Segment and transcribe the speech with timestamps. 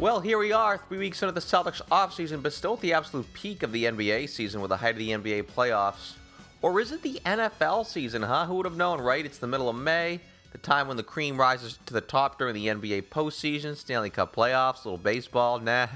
[0.00, 3.32] Well, here we are, three weeks into the Celtics offseason, but still at the absolute
[3.34, 6.14] peak of the NBA season with the height of the NBA playoffs.
[6.60, 8.46] Or is it the NFL season, huh?
[8.46, 9.24] Who would have known, right?
[9.24, 10.20] It's the middle of May,
[10.52, 14.34] the time when the cream rises to the top during the NBA postseason, Stanley Cup
[14.34, 15.88] playoffs, little baseball, nah.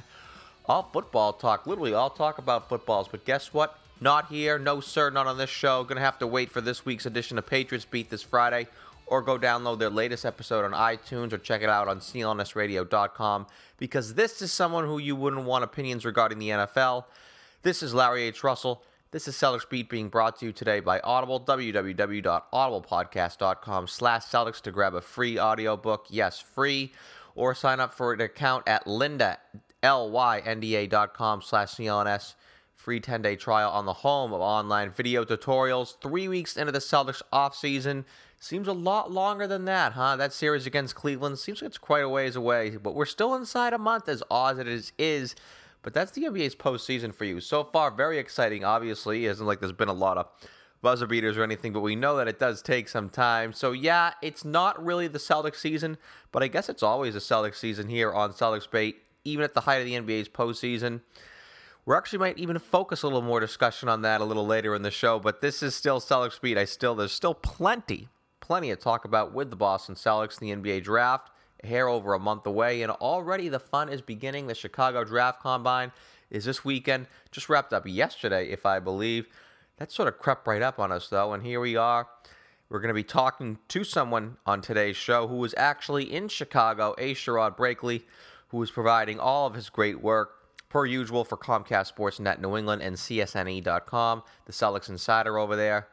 [0.65, 3.79] All football talk, literally all talk about footballs, but guess what?
[4.01, 5.85] Not here, no sir, not on this show.
[5.85, 8.67] Gonna have to wait for this week's edition of Patriots Beat this Friday
[9.07, 13.47] or go download their latest episode on iTunes or check it out on clnsradio.com
[13.79, 17.05] because this is someone who you wouldn't want opinions regarding the NFL.
[17.63, 18.43] This is Larry H.
[18.43, 18.83] Russell.
[19.13, 24.73] This is Celtics Beat being brought to you today by Audible, www.audiblepodcast.com slash Celtics to
[24.73, 26.07] grab a free audiobook.
[26.11, 26.93] Yes, free.
[27.37, 29.37] Or sign up for an account at lynda,
[29.81, 32.35] L-Y-N-D-A.com slash CLNS.
[32.75, 36.01] Free 10-day trial on the home of online video tutorials.
[36.01, 38.07] Three weeks into the Celtics offseason.
[38.41, 40.17] Seems a lot longer than that, huh?
[40.17, 43.73] That series against Cleveland seems like it's quite a ways away, but we're still inside
[43.73, 45.37] a month, as odd as it is.
[45.87, 47.41] But that's the NBA's postseason for you.
[47.41, 49.25] So far, very exciting, obviously.
[49.25, 50.27] It isn't like there's been a lot of
[50.83, 53.53] buzzer beaters or anything, but we know that it does take some time.
[53.53, 55.97] So, yeah, it's not really the Celtics season,
[56.33, 59.61] but I guess it's always a Celtics season here on Celtics Beat, even at the
[59.61, 61.03] height of the NBA's postseason.
[61.85, 64.83] We actually might even focus a little more discussion on that a little later in
[64.83, 66.59] the show, but this is still Celtics Beat.
[66.59, 68.09] I still, there's still plenty,
[68.41, 71.31] plenty to talk about with the Boston Celtics, in the NBA draft,
[71.67, 74.47] hair over a month away, and already the fun is beginning.
[74.47, 75.93] The Chicago Draft Combine
[76.31, 79.27] is this weekend, just wrapped up yesterday, if I believe.
[79.79, 82.09] That sort of crept right up on us, though, and here we are.
[82.69, 86.95] We're going to be talking to someone on today's show who was actually in Chicago,
[86.99, 87.15] A.
[87.15, 88.05] Sherrod Blakely,
[88.49, 90.33] who is providing all of his great work
[90.69, 95.89] per usual for Comcast Sportsnet New England and CSNE.com, the Celtics Insider over there.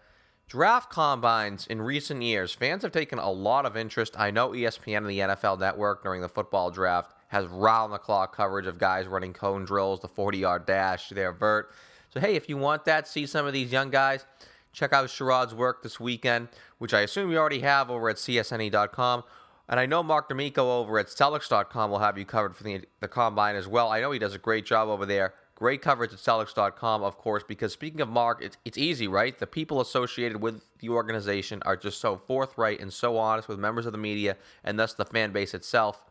[0.54, 4.14] Draft combines in recent years, fans have taken a lot of interest.
[4.20, 8.36] I know ESPN and the NFL Network during the football draft has round the clock
[8.36, 11.72] coverage of guys running cone drills, the 40 yard dash, their vert.
[12.12, 14.28] So, hey, if you want that, see some of these young guys,
[14.74, 19.24] check out Sherrod's work this weekend, which I assume you already have over at CSNE.com.
[19.70, 23.08] And I know Mark D'Amico over at Celtics.com will have you covered for the, the
[23.08, 23.90] combine as well.
[23.90, 25.34] I know he does a great job over there.
[25.56, 29.38] Great coverage at Celtics.com, of course, because speaking of Mark, it's, it's easy, right?
[29.38, 33.86] The people associated with the organization are just so forthright and so honest with members
[33.86, 36.04] of the media and thus the fan base itself.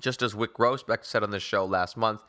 [0.00, 2.22] Just as Wyc Grousbeck said on this show last month,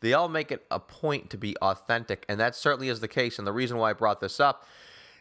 [0.00, 3.38] they all make it a point to be authentic, and that certainly is the case.
[3.38, 4.64] And the reason why I brought this up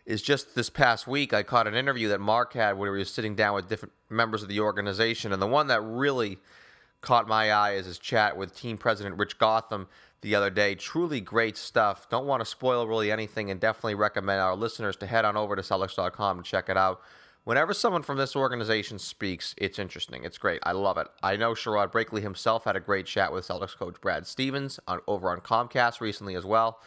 [0.06, 3.10] is just this past week I caught an interview that Mark had where he was
[3.10, 6.38] sitting down with different members of the organization, and the one that really
[7.02, 9.88] caught my eye is his chat with team president Rich Gotham
[10.28, 10.76] the other day.
[10.76, 12.10] Truly great stuff.
[12.10, 15.56] Don't want to spoil really anything, and definitely recommend our listeners to head on over
[15.56, 17.02] to Celtics.com and check it out.
[17.46, 20.26] Whenever someone from this organization speaks, it's interesting.
[20.26, 20.60] It's great.
[20.64, 21.08] I love it.
[21.24, 25.00] I know Sherrod Blakely himself had a great chat with Celtics coach Brad Stevens on,
[25.08, 26.82] over on Comcast recently as well.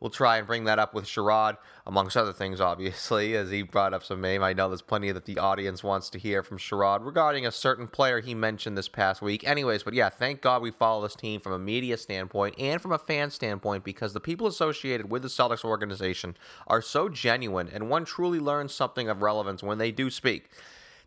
[0.00, 3.94] We'll try and bring that up with Sherrod, amongst other things, obviously, as he brought
[3.94, 4.42] up some name.
[4.42, 7.86] I know there's plenty that the audience wants to hear from Sherrod regarding a certain
[7.86, 9.46] player he mentioned this past week.
[9.46, 12.92] Anyways, but yeah, thank God we follow this team from a media standpoint and from
[12.92, 16.36] a fan standpoint because the people associated with the Celtics organization
[16.66, 20.50] are so genuine, and one truly learns something of relevance when they do speak.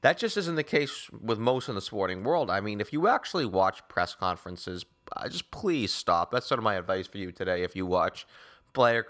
[0.01, 2.50] That just isn't the case with most in the sporting world.
[2.50, 4.85] I mean, if you actually watch press conferences,
[5.30, 6.31] just please stop.
[6.31, 8.25] That's sort of my advice for you today if you watch
[8.74, 9.06] player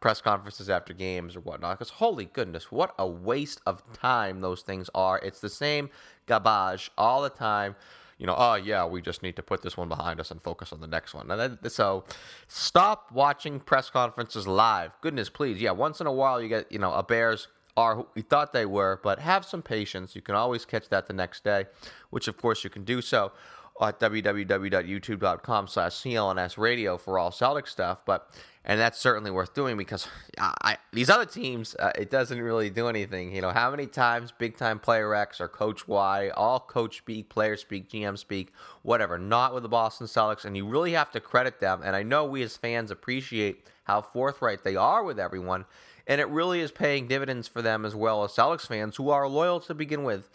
[0.00, 1.78] press conferences after games or whatnot.
[1.78, 5.18] Because holy goodness, what a waste of time those things are.
[5.18, 5.90] It's the same
[6.26, 7.74] garbage all the time.
[8.18, 10.72] You know, oh yeah, we just need to put this one behind us and focus
[10.72, 11.30] on the next one.
[11.30, 12.04] And then, so,
[12.48, 14.90] stop watching press conferences live.
[15.00, 15.60] Goodness, please.
[15.60, 17.46] Yeah, once in a while you get you know a Bears
[17.76, 20.16] are who we thought they were, but have some patience.
[20.16, 21.66] You can always catch that the next day,
[22.10, 23.30] which of course you can do so
[23.80, 28.00] at www.youtube.com slash CLNS radio for all Celtic stuff.
[28.04, 28.30] But
[28.68, 30.06] and that's certainly worth doing because
[30.38, 33.34] I, I, these other teams, uh, it doesn't really do anything.
[33.34, 37.30] You know, how many times Big Time Player X or Coach Y, all coach speak,
[37.30, 38.52] player speak, GM speak,
[38.82, 41.80] whatever, not with the Boston Celtics, and you really have to credit them.
[41.82, 45.64] And I know we as fans appreciate how forthright they are with everyone,
[46.06, 49.26] and it really is paying dividends for them as well as Celtics fans who are
[49.26, 50.28] loyal to begin with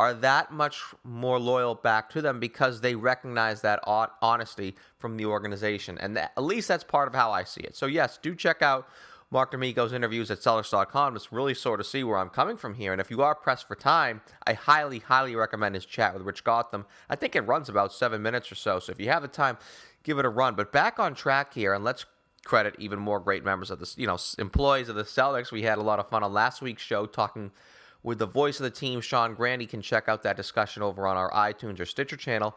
[0.00, 5.26] are that much more loyal back to them because they recognize that honesty from the
[5.26, 5.98] organization.
[5.98, 7.76] And that, at least that's part of how I see it.
[7.76, 8.88] So, yes, do check out
[9.30, 12.92] Mark D'Amico's interviews at Celtics.com to really sort of see where I'm coming from here.
[12.92, 16.44] And if you are pressed for time, I highly, highly recommend his chat with Rich
[16.44, 16.86] Gotham.
[17.10, 18.78] I think it runs about seven minutes or so.
[18.78, 19.58] So, if you have the time,
[20.02, 20.54] give it a run.
[20.54, 22.06] But back on track here, and let's
[22.46, 25.52] credit even more great members of the, you know, employees of the Celtics.
[25.52, 27.50] We had a lot of fun on last week's show talking
[28.02, 29.62] with the voice of the team, Sean Grande.
[29.62, 32.56] You can check out that discussion over on our iTunes or Stitcher channel.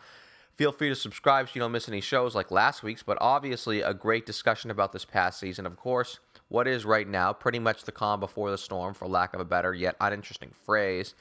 [0.55, 3.81] Feel free to subscribe so you don't miss any shows like last week's, but obviously
[3.81, 5.65] a great discussion about this past season.
[5.65, 6.19] Of course,
[6.49, 9.45] what is right now pretty much the calm before the storm, for lack of a
[9.45, 11.15] better yet uninteresting phrase.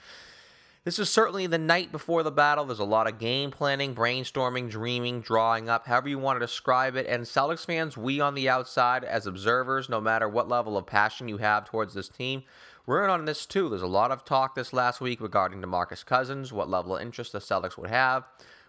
[0.84, 2.64] This is certainly the night before the battle.
[2.64, 6.96] There's a lot of game planning, brainstorming, dreaming, drawing up, however you want to describe
[6.96, 7.06] it.
[7.06, 11.28] And Celtics fans, we on the outside as observers, no matter what level of passion
[11.28, 12.42] you have towards this team,
[12.86, 13.68] we're in on this too.
[13.68, 17.32] There's a lot of talk this last week regarding DeMarcus Cousins, what level of interest
[17.32, 18.24] the Celtics would have,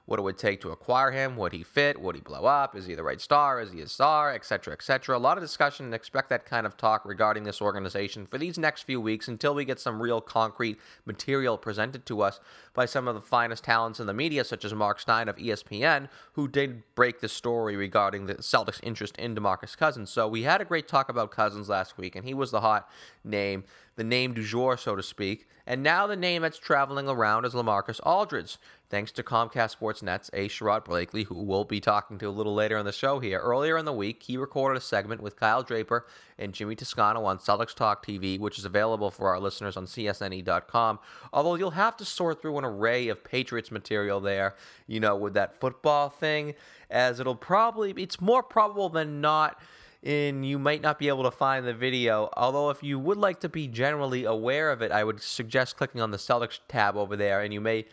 [0.06, 2.86] what it would take to acquire him, would he fit, would he blow up, is
[2.86, 5.18] he the right star, is he a star, etc., etc.
[5.18, 8.58] A lot of discussion and expect that kind of talk regarding this organization for these
[8.58, 12.40] next few weeks until we get some real concrete material presented to us
[12.74, 16.10] by some of the finest talents in the media, such as Mark Stein of ESPN,
[16.34, 20.10] who did break the story regarding the Celtics' interest in DeMarcus Cousins.
[20.10, 22.90] So we had a great talk about Cousins last week, and he was the hot
[23.24, 23.64] name,
[23.96, 25.48] the name du jour, so to speak.
[25.66, 28.58] And now the name that's traveling around is Lamarcus Aldridge
[28.94, 30.48] thanks to Comcast Sportsnet's A.
[30.48, 33.40] Sherrod Blakely, who we'll be talking to a little later in the show here.
[33.40, 36.06] Earlier in the week, he recorded a segment with Kyle Draper
[36.38, 41.00] and Jimmy Toscano on Celtics Talk TV, which is available for our listeners on CSNE.com.
[41.34, 44.54] Although you'll have to sort through an array of Patriots material there,
[44.86, 46.54] you know, with that football thing,
[46.92, 49.60] as it'll probably, it's more probable than not
[50.04, 52.30] in you might not be able to find the video.
[52.36, 56.02] Although, if you would like to be generally aware of it, I would suggest clicking
[56.02, 57.86] on the Celtics tab over there, and you may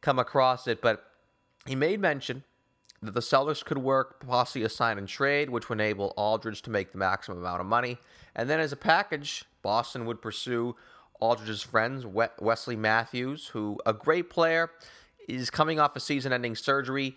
[0.00, 1.04] come across it, but
[1.66, 2.44] he made mention
[3.02, 6.70] that the Celtics could work possibly a sign and trade, which would enable Aldridge to
[6.70, 7.98] make the maximum amount of money.
[8.34, 10.76] And then as a package, Boston would pursue
[11.20, 14.70] Aldridge's friends, Wesley Matthews, who a great player,
[15.28, 17.16] is coming off a season-ending surgery,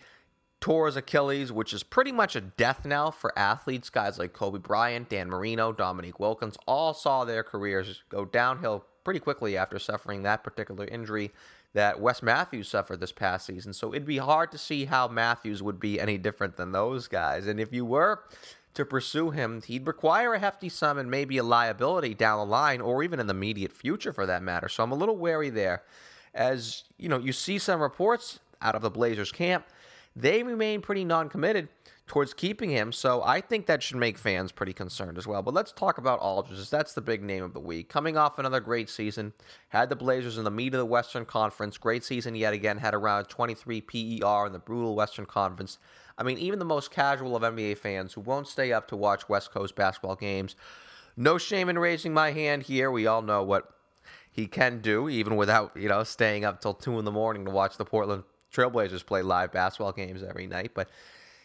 [0.61, 3.89] tore his Achilles, which is pretty much a death knell for athletes.
[3.89, 9.19] Guys like Kobe Bryant, Dan Marino, Dominique Wilkins all saw their careers go downhill pretty
[9.19, 11.31] quickly after suffering that particular injury
[11.73, 13.73] that Wes Matthews suffered this past season.
[13.73, 17.47] So it'd be hard to see how Matthews would be any different than those guys.
[17.47, 18.23] And if you were
[18.73, 22.81] to pursue him, he'd require a hefty sum and maybe a liability down the line
[22.81, 24.69] or even in the immediate future for that matter.
[24.69, 25.83] So I'm a little wary there.
[26.33, 29.65] As you know, you see some reports out of the Blazers camp,
[30.15, 31.69] they remain pretty non-committed
[32.11, 32.91] towards keeping him.
[32.91, 35.41] So I think that should make fans pretty concerned as well.
[35.41, 36.69] But let's talk about Aldridge.
[36.69, 37.87] That's the big name of the week.
[37.87, 39.31] Coming off another great season,
[39.69, 41.77] had the Blazers in the meat of the Western Conference.
[41.77, 42.79] Great season yet again.
[42.79, 45.77] Had around 23 PER in the brutal Western Conference.
[46.17, 49.29] I mean, even the most casual of NBA fans who won't stay up to watch
[49.29, 50.57] West Coast basketball games.
[51.15, 52.91] No shame in raising my hand here.
[52.91, 53.73] We all know what
[54.29, 57.51] he can do, even without you know staying up till two in the morning to
[57.51, 60.71] watch the Portland Trailblazers play live basketball games every night.
[60.73, 60.89] But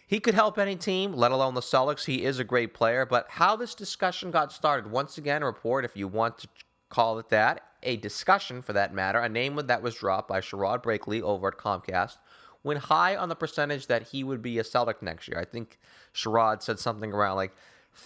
[0.06, 2.04] he could help any team, let alone the Celtics.
[2.04, 3.04] He is a great player.
[3.04, 6.48] But how this discussion got started, once again, a report, if you want to
[6.88, 10.82] call it that, a discussion for that matter, a name that was dropped by Sherrod
[10.82, 12.18] Blakely over at Comcast,
[12.62, 15.38] went high on the percentage that he would be a Celtic next year.
[15.38, 15.78] I think
[16.14, 17.52] Sherrod said something around like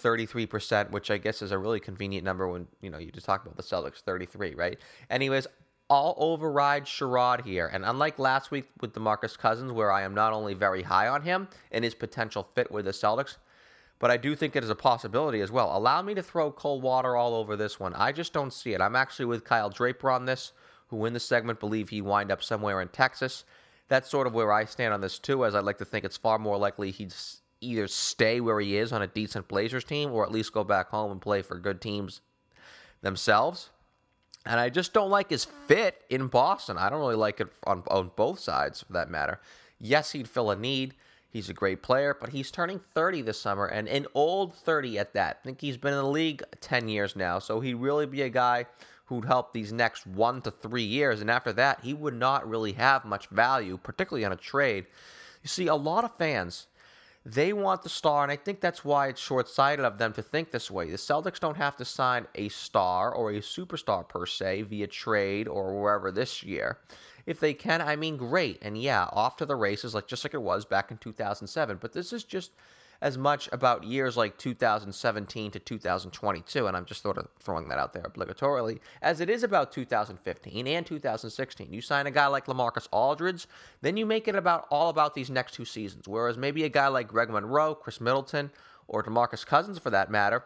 [0.03, 3.43] 33%, which I guess is a really convenient number when, you know, you just talk
[3.43, 4.79] about the Celtics, 33, right?
[5.09, 5.47] Anyways,
[5.91, 7.67] I'll override Sherrod here.
[7.67, 11.21] And unlike last week with DeMarcus Cousins, where I am not only very high on
[11.21, 13.35] him and his potential fit with the Celtics,
[13.99, 15.77] but I do think it is a possibility as well.
[15.77, 17.93] Allow me to throw cold water all over this one.
[17.93, 18.79] I just don't see it.
[18.79, 20.53] I'm actually with Kyle Draper on this,
[20.87, 23.43] who in the segment believe he wind up somewhere in Texas.
[23.89, 26.15] That's sort of where I stand on this too, as I'd like to think it's
[26.15, 27.13] far more likely he'd
[27.59, 30.87] either stay where he is on a decent Blazers team or at least go back
[30.87, 32.21] home and play for good teams
[33.01, 33.71] themselves.
[34.45, 36.77] And I just don't like his fit in Boston.
[36.77, 39.39] I don't really like it on, on both sides, for that matter.
[39.79, 40.95] Yes, he'd fill a need.
[41.29, 45.13] He's a great player, but he's turning 30 this summer, and an old 30 at
[45.13, 45.39] that.
[45.41, 48.29] I think he's been in the league 10 years now, so he'd really be a
[48.29, 48.65] guy
[49.05, 51.21] who'd help these next one to three years.
[51.21, 54.87] And after that, he would not really have much value, particularly on a trade.
[55.43, 56.67] You see, a lot of fans,
[57.25, 60.23] they want the star, and I think that's why it's short sighted of them to
[60.23, 60.89] think this way.
[60.89, 65.47] The Celtics don't have to sign a star or a superstar per se via trade
[65.47, 66.79] or wherever this year.
[67.27, 68.57] If they can, I mean, great.
[68.63, 71.77] And yeah, off to the races, like just like it was back in 2007.
[71.79, 72.51] But this is just
[73.01, 77.79] as much about years like 2017 to 2022, and I'm just sort of throwing that
[77.79, 81.73] out there obligatorily, as it is about 2015 and 2016.
[81.73, 83.47] You sign a guy like Lamarcus Aldridge,
[83.81, 86.07] then you make it about all about these next two seasons.
[86.07, 88.51] Whereas maybe a guy like Greg Monroe, Khris Middleton,
[88.87, 90.43] or DeMarcus Cousins for that matter,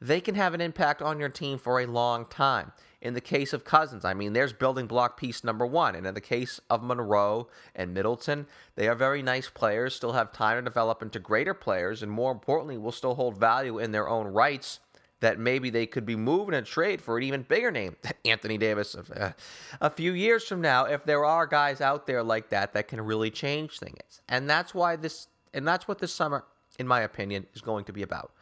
[0.00, 2.72] they can have an impact on your team for a long time.
[3.00, 5.94] In the case of Cousins, I mean, there's building block piece number one.
[5.94, 10.32] And in the case of Monroe and Middleton, they are very nice players, still have
[10.32, 14.08] time to develop into greater players, and more importantly, will still hold value in their
[14.08, 14.80] own rights
[15.20, 18.94] that maybe they could be moving a trade for an even bigger name, Anthony Davis,
[18.94, 19.32] uh,
[19.80, 23.00] a few years from now, if there are guys out there like that that can
[23.00, 24.20] really change things.
[24.28, 26.44] And that's why this, and that's what this summer,
[26.78, 28.32] in my opinion, is going to be about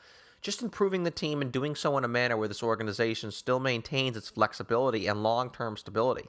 [0.44, 4.14] just improving the team and doing so in a manner where this organization still maintains
[4.14, 6.28] its flexibility and long term stability.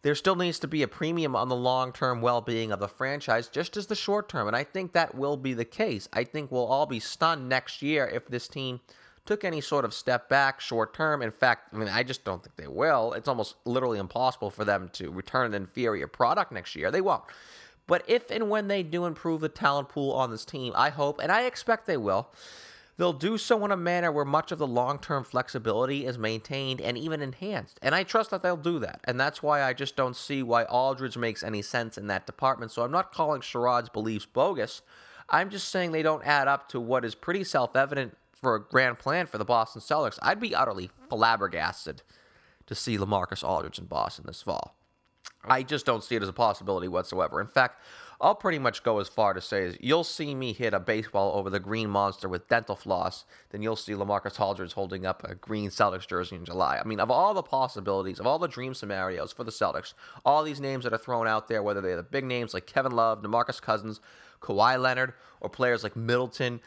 [0.00, 2.88] There still needs to be a premium on the long term well being of the
[2.88, 6.08] franchise, just as the short term, and I think that will be the case.
[6.14, 8.80] I think we'll all be stunned next year if this team
[9.26, 11.20] took any sort of step back short term.
[11.20, 13.12] In fact, I mean, I just don't think they will.
[13.12, 16.90] It's almost literally impossible for them to return an inferior product next year.
[16.90, 17.24] They won't.
[17.86, 21.20] But if and when they do improve the talent pool on this team, I hope
[21.22, 22.30] and I expect they will
[22.98, 26.80] They'll do so in a manner where much of the long term flexibility is maintained
[26.80, 27.78] and even enhanced.
[27.82, 29.00] And I trust that they'll do that.
[29.04, 32.72] And that's why I just don't see why Aldridge makes any sense in that department.
[32.72, 34.80] So I'm not calling Sherrod's beliefs bogus.
[35.28, 38.60] I'm just saying they don't add up to what is pretty self evident for a
[38.60, 40.18] grand plan for the Boston Celtics.
[40.22, 42.02] I'd be utterly flabbergasted
[42.66, 44.74] to see Lamarcus Aldridge in Boston this fall.
[45.44, 47.40] I just don't see it as a possibility whatsoever.
[47.40, 47.80] In fact,
[48.20, 51.36] I'll pretty much go as far to say is you'll see me hit a baseball
[51.36, 55.34] over the green monster with dental floss, then you'll see Lamarcus Aldridge holding up a
[55.34, 56.78] green Celtics jersey in July.
[56.78, 59.92] I mean, of all the possibilities, of all the dream scenarios for the Celtics,
[60.24, 62.92] all these names that are thrown out there, whether they're the big names like Kevin
[62.92, 64.00] Love, DeMarcus Cousins,
[64.40, 66.60] Kawhi Leonard, or players like Middleton,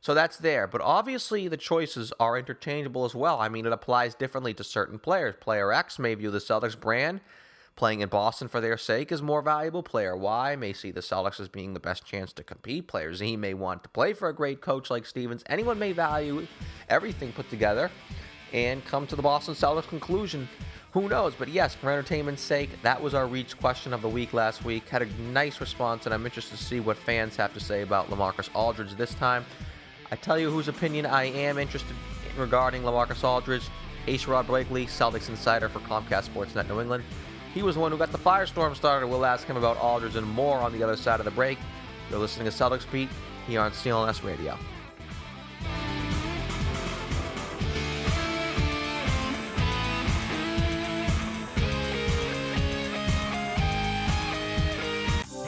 [0.02, 0.66] So that's there.
[0.68, 3.40] But obviously, the choices are interchangeable as well.
[3.40, 5.36] I mean, it applies differently to certain players.
[5.40, 7.22] Player X may view the Celtics brand
[7.76, 9.82] playing in Boston for their sake as more valuable.
[9.82, 12.88] Player Y may see the Celtics as being the best chance to compete.
[12.88, 15.44] Player Z may want to play for a great coach like Stevens.
[15.48, 16.46] Anyone may value
[16.90, 17.90] everything put together
[18.52, 20.50] and come to the Boston Celtics conclusion.
[20.92, 21.36] Who knows?
[21.36, 24.90] But yes, for entertainment's sake, that was our reach question of the week last week.
[24.90, 28.10] Had a nice response, and I'm interested to see what fans have to say about
[28.10, 29.46] Lamarcus Aldridge this time.
[30.12, 31.96] I tell you whose opinion I am interested
[32.34, 33.68] in regarding Lamarcus Aldridge.
[34.08, 34.18] A.
[34.18, 37.04] Sherrod Blakely, Celtics insider for Comcast Sportsnet New England.
[37.54, 39.08] He was the one who got the firestorm started.
[39.08, 41.60] We'll ask him about Aldridge and more on the other side of the break.
[42.10, 43.10] You're listening to Celtics Beat
[43.46, 44.58] here on CLNS Radio.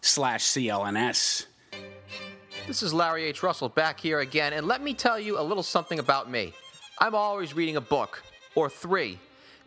[0.00, 1.46] slash CLNS.
[2.66, 3.42] This is Larry H.
[3.42, 6.52] Russell back here again, and let me tell you a little something about me.
[7.00, 8.22] I'm always reading a book,
[8.54, 9.18] or three,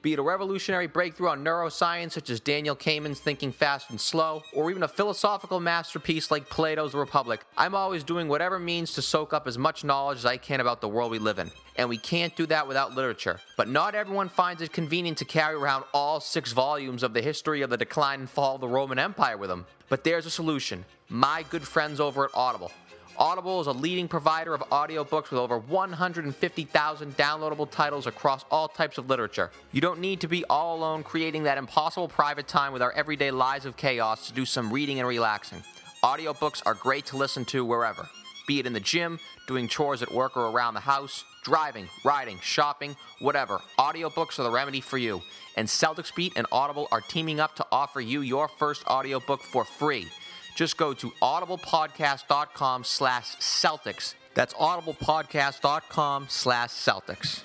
[0.01, 4.41] be it a revolutionary breakthrough on neuroscience such as Daniel Kahneman's Thinking Fast and Slow,
[4.53, 7.41] or even a philosophical masterpiece like Plato's Republic.
[7.55, 10.81] I'm always doing whatever means to soak up as much knowledge as I can about
[10.81, 11.51] the world we live in.
[11.77, 13.39] And we can't do that without literature.
[13.57, 17.61] But not everyone finds it convenient to carry around all six volumes of the history
[17.61, 19.65] of the decline and fall of the Roman Empire with them.
[19.87, 20.83] But there's a solution.
[21.09, 22.71] My good friends over at Audible.
[23.17, 28.97] Audible is a leading provider of audiobooks with over 150,000 downloadable titles across all types
[28.97, 29.51] of literature.
[29.71, 33.31] You don't need to be all alone creating that impossible private time with our everyday
[33.31, 35.63] lives of chaos to do some reading and relaxing.
[36.03, 38.07] Audiobooks are great to listen to wherever,
[38.47, 42.39] be it in the gym, doing chores at work or around the house, driving, riding,
[42.41, 43.61] shopping, whatever.
[43.77, 45.21] Audiobooks are the remedy for you.
[45.57, 49.65] And Celtics Beat and Audible are teaming up to offer you your first audiobook for
[49.65, 50.07] free.
[50.55, 54.15] Just go to audiblepodcast.com slash Celtics.
[54.33, 57.43] That's audiblepodcast.com slash Celtics.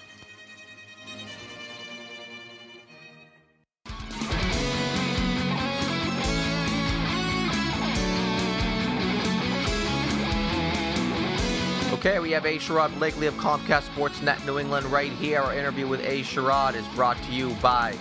[12.07, 12.57] Okay, we have A.
[12.59, 15.41] Sherrod Blakely of Comcast Sportsnet New England right here.
[15.41, 16.21] Our interview with A.
[16.21, 17.97] Sherrod is brought to you by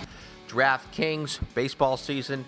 [0.48, 1.40] DraftKings.
[1.54, 2.44] Baseball season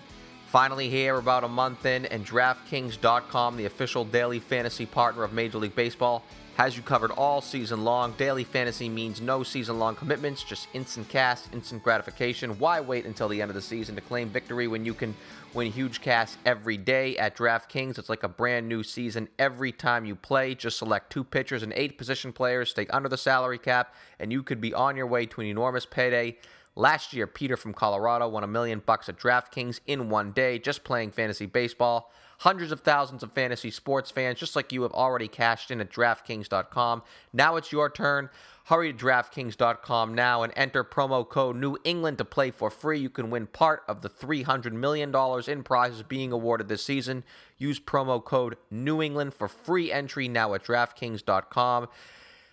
[0.49, 5.59] finally here about a month in, and DraftKings.com, the official daily fantasy partner of Major
[5.59, 6.23] League Baseball,
[6.55, 8.13] has you covered all season long.
[8.17, 12.57] Daily fantasy means no season long commitments, just instant cash, instant gratification.
[12.57, 15.15] Why wait until the end of the season to claim victory when you can
[15.53, 17.99] win huge cash every day at DraftKings?
[17.99, 20.55] It's like a brand new season every time you play.
[20.55, 24.41] Just select two pitchers and eight position players, stay under the salary cap, and you
[24.41, 26.37] could be on your way to an enormous payday.
[26.79, 30.85] Last year, Peter from Colorado won a million bucks at DraftKings in one day just
[30.85, 32.09] playing fantasy baseball.
[32.37, 35.91] Hundreds of thousands of fantasy sports fans, just like you, have already cashed in at
[35.91, 37.03] DraftKings.com.
[37.33, 38.29] Now it's your turn.
[38.63, 42.99] Hurry to DraftKings.com now and enter promo code New England to play for free.
[42.99, 45.13] You can win part of the $300 million
[45.49, 47.25] in prizes being awarded this season.
[47.57, 51.89] Use promo code New England for free entry now at DraftKings.com.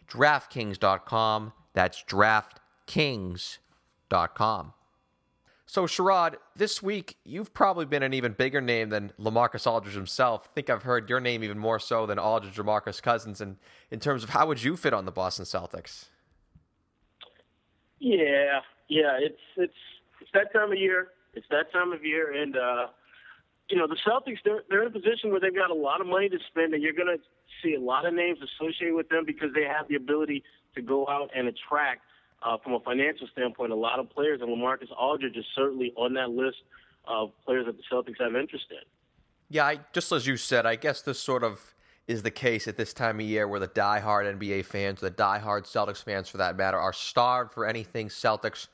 [0.08, 1.52] DraftKings.com.
[1.74, 2.02] That's
[4.10, 4.72] DraftKings.com.
[5.68, 10.42] So, Sherrod, this week you've probably been an even bigger name than Lamarcus Aldridge himself.
[10.44, 13.40] I think I've heard your name even more so than Aldridge or Marcus Cousins.
[13.40, 13.56] And
[13.90, 16.06] in terms of how would you fit on the Boston Celtics?
[17.98, 19.74] Yeah, yeah, it's it's
[20.20, 21.08] it's that time of year.
[21.34, 22.86] It's that time of year, and uh,
[23.68, 26.06] you know the Celtics they're they're in a position where they've got a lot of
[26.06, 27.18] money to spend, and you're going to
[27.62, 30.44] see a lot of names associated with them because they have the ability
[30.76, 32.02] to go out and attract
[32.42, 36.14] uh, from a financial standpoint, a lot of players, and Lamarcus Aldridge is certainly on
[36.14, 36.58] that list
[37.06, 38.78] of players that the Celtics have interest in.
[39.48, 41.74] Yeah, I, just as you said, I guess this sort of
[42.08, 45.64] is the case at this time of year where the die-hard NBA fans, the die-hard
[45.64, 48.68] Celtics fans for that matter, are starved for anything Celtics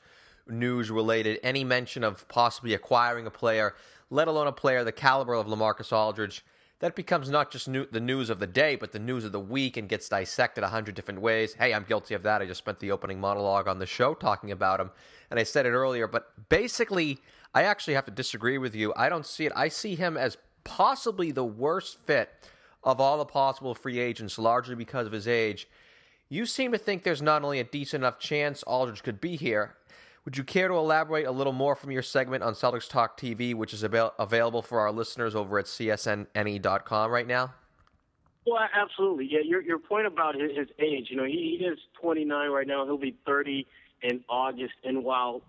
[0.47, 3.75] news related, any mention of possibly acquiring a player,
[4.09, 6.45] let alone a player the caliber of Lamarcus Aldridge
[6.83, 9.39] that becomes not just new, the news of the day, but the news of the
[9.39, 11.53] week and gets dissected a hundred different ways.
[11.53, 12.41] Hey, I'm guilty of that.
[12.41, 14.91] I just spent the opening monologue on the show talking about him,
[15.31, 17.19] and I said it earlier, but basically,
[17.53, 18.91] I actually have to disagree with you.
[18.97, 19.53] I don't see it.
[19.55, 22.29] I see him as possibly the worst fit
[22.83, 25.69] of all the possible free agents, largely because of his age.
[26.27, 29.77] You seem to think there's not only a decent enough chance Aldridge could be here,
[30.25, 33.53] would you care to elaborate a little more from your segment on Celtics Talk TV,
[33.53, 37.53] which is avail- available for our listeners over at csnne.com right now?
[38.45, 39.29] Well, absolutely.
[39.31, 41.07] Yeah, your your point about his, his age.
[41.09, 42.85] You know, he, he is 29 right now.
[42.85, 43.65] He'll be 30
[44.01, 44.73] in August.
[44.83, 45.41] And while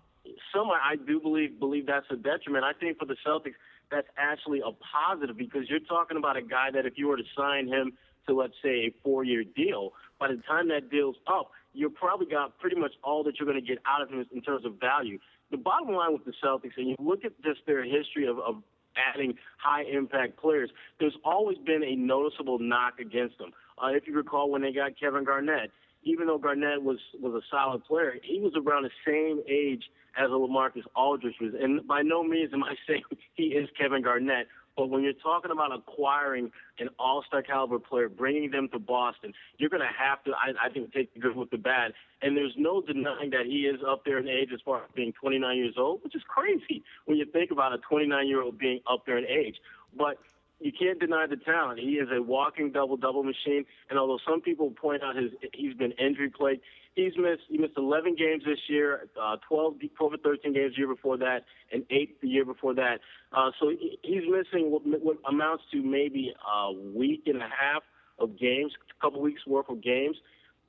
[0.53, 3.55] some I do believe believe that's a detriment, I think for the Celtics
[3.91, 7.23] that's actually a positive because you're talking about a guy that if you were to
[7.37, 7.93] sign him
[8.27, 12.57] to let's say a four-year deal, by the time that deal's up, you probably got
[12.59, 15.19] pretty much all that you're going to get out of him in terms of value.
[15.51, 18.63] The bottom line with the Celtics, and you look at just their history of, of
[18.95, 23.51] adding high impact players, there's always been a noticeable knock against them.
[23.81, 25.71] Uh, if you recall when they got Kevin Garnett,
[26.03, 29.83] even though Garnett was was a solid player, he was around the same age
[30.17, 34.01] as a Lamarcus Aldridge was, and by no means am I saying he is Kevin
[34.01, 39.33] Garnett, But when you're talking about acquiring an all-star caliber player, bringing them to Boston,
[39.57, 41.93] you're going to have to, I, I think, take the good with the bad.
[42.21, 45.13] And there's no denying that he is up there in age as far as being
[45.13, 49.17] 29 years old, which is crazy when you think about a 29-year-old being up there
[49.17, 49.55] in age.
[49.97, 50.17] But
[50.59, 51.79] you can't deny the talent.
[51.79, 53.65] He is a walking double double machine.
[53.89, 56.61] And although some people point out his he's been injury plagued,
[56.95, 60.79] he's missed he missed 11 games this year, uh, 12, 12 or 13 games the
[60.79, 62.99] year before that, and eight the year before that.
[63.31, 67.83] Uh, so he's missing what, what amounts to maybe a week and a half
[68.19, 70.15] of games, a couple weeks worth of games.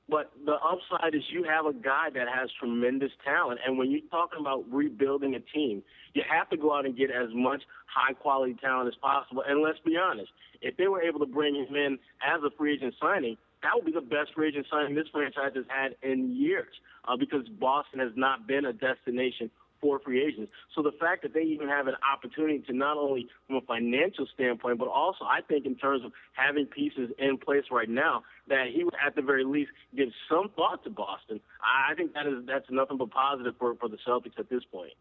[0.09, 3.59] But the upside is you have a guy that has tremendous talent.
[3.65, 7.11] And when you're talking about rebuilding a team, you have to go out and get
[7.11, 7.61] as much
[7.93, 9.43] high quality talent as possible.
[9.45, 10.29] And let's be honest,
[10.61, 13.85] if they were able to bring him in as a free agent signing, that would
[13.85, 16.73] be the best free agent signing this franchise has had in years
[17.07, 19.49] uh, because Boston has not been a destination
[19.81, 20.51] for free agents.
[20.73, 24.27] So the fact that they even have an opportunity to not only from a financial
[24.33, 28.67] standpoint, but also I think in terms of having pieces in place right now, that
[28.73, 31.39] he would at the very least give some thought to Boston.
[31.61, 34.93] I think that is that's nothing but positive for, for the Celtics at this point.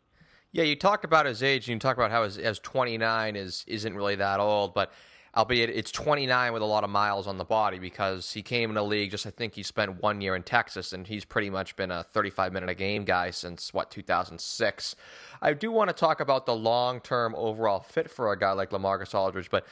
[0.53, 3.65] Yeah, you talk about his age, and you talk about how his as 29 is
[3.67, 4.93] isn't really that old, but
[5.37, 8.75] albeit it's 29 with a lot of miles on the body because he came in
[8.75, 11.77] the league just I think he spent one year in Texas and he's pretty much
[11.77, 14.97] been a 35 minute a game guy since what 2006.
[15.43, 18.71] I do want to talk about the long term overall fit for a guy like
[18.71, 19.67] LaMarcus Aldridge, but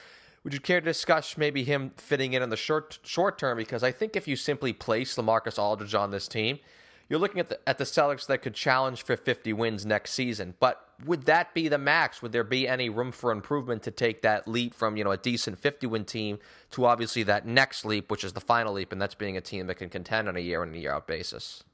[0.44, 3.56] would you care to discuss maybe him fitting in in the short short term?
[3.56, 6.58] Because I think if you simply place LaMarcus Aldridge on this team,
[7.08, 10.54] you're looking at the at the Celtics that could challenge for 50 wins next season.
[10.60, 12.22] But would that be the max?
[12.22, 15.16] Would there be any room for improvement to take that leap from you know a
[15.16, 16.38] decent 50 win team
[16.70, 19.66] to obviously that next leap, which is the final leap, and that's being a team
[19.66, 21.64] that can contend on a year in and year out basis?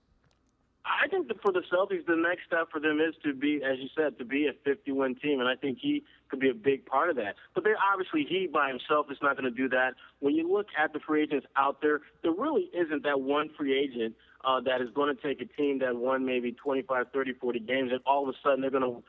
[0.85, 3.79] I think that for the Celtics, the next step for them is to be, as
[3.79, 6.55] you said, to be a 50 win team, and I think he could be a
[6.55, 7.37] big part of that.
[7.55, 9.95] But they obviously he by himself is not going to do that.
[10.21, 13.79] When you look at the free agents out there, there really isn't that one free
[13.79, 14.15] agent
[14.45, 17.93] uh, that is going to take a team that won maybe 25, 30, 40 games,
[17.93, 19.03] and all of a sudden they're going to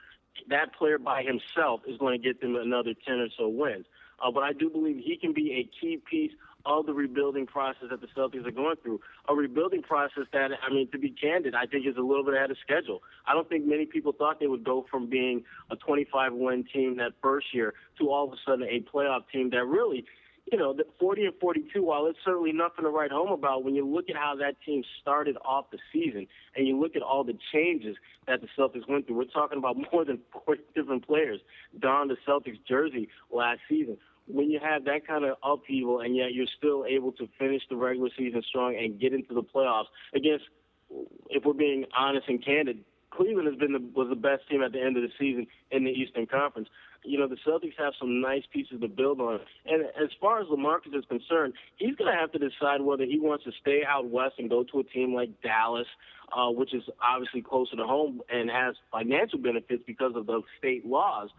[0.50, 3.86] that player by himself is going to get them another 10 or so wins.
[4.24, 6.32] Uh, but I do believe he can be a key piece
[6.66, 9.02] of the rebuilding process that the Celtics are going through.
[9.28, 12.36] A rebuilding process that, I mean, to be candid, I think is a little bit
[12.36, 13.02] ahead of schedule.
[13.26, 16.98] I don't think many people thought they would go from being a 25 win team
[16.98, 20.06] that first year to all of a sudden a playoff team that really
[20.52, 23.74] you know, the 40 and 42, while it's certainly nothing to write home about, when
[23.74, 27.24] you look at how that team started off the season and you look at all
[27.24, 27.96] the changes
[28.28, 31.40] that the Celtics went through, we're talking about more than 40 different players
[31.80, 33.98] donned the Celtics jersey last season.
[34.28, 37.78] When you have that kind of upheaval and yet you're still able to finish the
[37.78, 40.46] regular season strong and get into the playoffs against,
[41.30, 44.72] if we're being honest and candid, Cleveland has been the, was the best team at
[44.72, 46.68] the end of the season in the Eastern Conference
[47.04, 49.40] you know, the Celtics have some nice pieces to build on.
[49.66, 53.20] And as far as LaMarcus is concerned, he's going to have to decide whether he
[53.20, 55.88] wants to stay out west and go to a team like Dallas,
[56.36, 60.86] uh, which is obviously closer to home and has financial benefits because of the state
[60.86, 61.30] laws.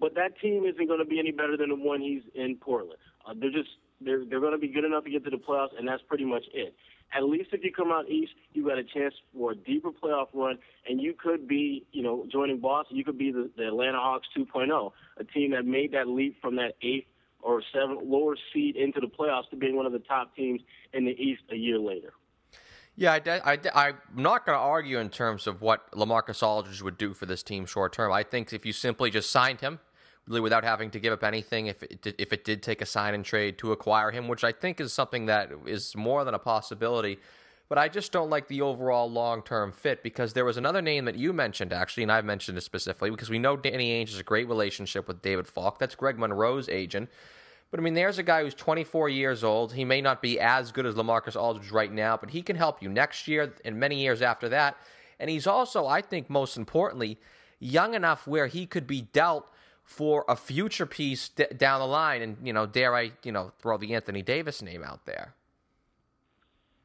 [0.00, 2.98] But that team isn't going to be any better than the one he's in Portland.
[3.24, 3.70] Uh, they're just
[4.04, 6.24] they're they're going to be good enough to get to the playoffs, and that's pretty
[6.24, 6.74] much it.
[7.14, 10.28] At least if you come out east, you got a chance for a deeper playoff
[10.32, 12.96] run, and you could be, you know, joining Boston.
[12.96, 16.56] You could be the, the Atlanta Hawks 2.0, a team that made that leap from
[16.56, 17.06] that eighth
[17.42, 20.62] or seventh lower seed into the playoffs to being one of the top teams
[20.94, 22.14] in the East a year later.
[22.94, 26.98] Yeah, I, I, I'm not going to argue in terms of what Lamarcus Aldridge would
[26.98, 28.12] do for this team short term.
[28.12, 29.80] I think if you simply just signed him,
[30.26, 32.86] really without having to give up anything if it did, if it did take a
[32.86, 36.34] sign and trade to acquire him, which I think is something that is more than
[36.34, 37.18] a possibility.
[37.68, 41.06] But I just don't like the overall long term fit because there was another name
[41.06, 44.20] that you mentioned actually, and I've mentioned it specifically because we know Danny Ainge has
[44.20, 45.78] a great relationship with David Falk.
[45.78, 47.08] That's Greg Monroe's agent.
[47.70, 49.72] But I mean, there's a guy who's 24 years old.
[49.72, 52.82] He may not be as good as Lamarcus Aldridge right now, but he can help
[52.82, 54.76] you next year and many years after that.
[55.18, 57.18] And he's also, I think, most importantly,
[57.58, 59.48] young enough where he could be dealt
[59.84, 62.22] for a future piece d- down the line.
[62.22, 65.34] And, you know, dare I, you know, throw the Anthony Davis name out there?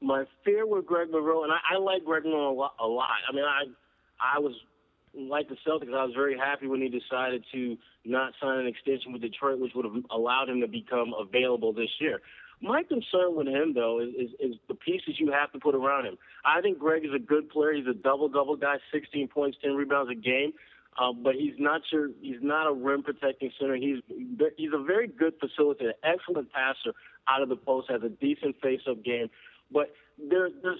[0.02, 3.18] My fear with Greg Monroe, and I, I like Greg Monroe a lot, a lot.
[3.28, 3.64] I mean, I,
[4.20, 4.54] I was
[5.16, 5.94] like the Celtics.
[5.94, 9.72] I was very happy when he decided to not sign an extension with Detroit, which
[9.76, 12.22] would have allowed him to become available this year.
[12.62, 16.06] My concern with him, though, is, is, is the pieces you have to put around
[16.06, 16.18] him.
[16.44, 17.74] I think Greg is a good player.
[17.74, 20.54] He's a double-double guy, 16 points, 10 rebounds a game.
[20.98, 23.76] Uh, but he's not your he's not a rim protecting center.
[23.76, 24.00] He's
[24.58, 26.94] he's a very good facilitator, excellent passer
[27.28, 29.30] out of the post, has a decent face-up game.
[29.72, 30.80] But there, there's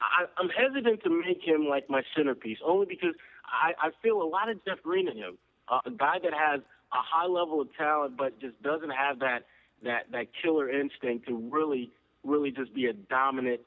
[0.00, 3.14] I, I'm hesitant to make him like my centerpiece, only because
[3.46, 5.38] I, I feel a lot of Jeff Green in him,
[5.68, 6.60] uh, a guy that has
[6.92, 9.44] a high level of talent, but just doesn't have that
[9.84, 11.90] that that killer instinct to really
[12.24, 13.60] really just be a dominant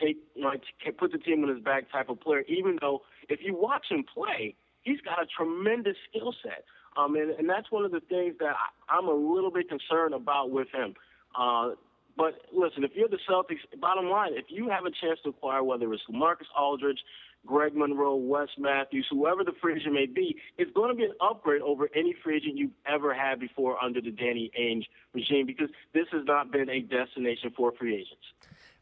[0.00, 0.52] take you know
[0.98, 2.42] put the team on his back type of player.
[2.48, 6.64] Even though if you watch him play, he's got a tremendous skill set.
[6.96, 10.14] Um, and, and that's one of the things that I, I'm a little bit concerned
[10.14, 10.94] about with him.
[11.38, 11.70] Uh,
[12.16, 15.62] but listen, if you're the Celtics, bottom line, if you have a chance to acquire
[15.62, 16.98] whether it's Marcus Aldridge,
[17.46, 21.14] Greg Monroe, Wes Matthews, whoever the free agent may be, it's going to be an
[21.20, 24.84] upgrade over any free agent you've ever had before under the Danny Ainge
[25.14, 28.26] regime because this has not been a destination for free agents.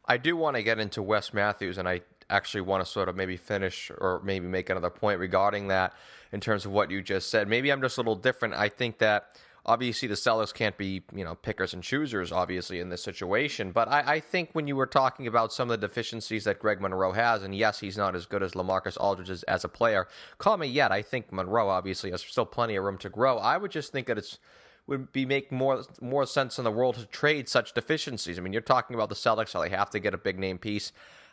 [0.09, 3.15] I do want to get into Wes Matthews, and I actually want to sort of
[3.15, 5.93] maybe finish or maybe make another point regarding that
[6.31, 7.47] in terms of what you just said.
[7.47, 8.55] Maybe I'm just a little different.
[8.55, 12.89] I think that obviously the sellers can't be you know pickers and choosers obviously in
[12.89, 16.45] this situation but I, I, think when you were talking about some of the deficiencies
[16.45, 19.65] that greg monroe has and yes he's not as good as lamarcus aldridge as, as
[19.65, 23.09] a player call me yet i think monroe obviously has still plenty of room to
[23.09, 24.39] grow i would just think that it's
[24.89, 28.51] would be make more more sense in the world to trade such deficiencies i mean
[28.51, 30.91] you're talking about the celtics they have to get a big name piece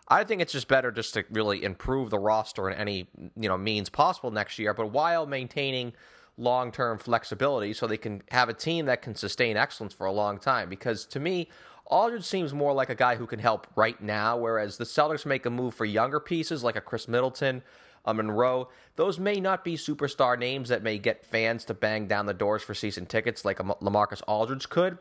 [0.08, 3.58] I think it's just better just to really improve the roster in any you know
[3.58, 5.94] means possible next year, but while maintaining
[6.38, 10.12] long term flexibility so they can have a team that can sustain excellence for a
[10.12, 10.68] long time.
[10.68, 11.48] Because to me,
[11.86, 15.46] Aldridge seems more like a guy who can help right now, whereas the Celtics make
[15.46, 17.62] a move for younger pieces like a Khris Middleton,
[18.06, 18.68] a Monroe.
[18.96, 22.62] Those may not be superstar names that may get fans to bang down the doors
[22.62, 24.98] for season tickets like Lamarcus Aldridge could.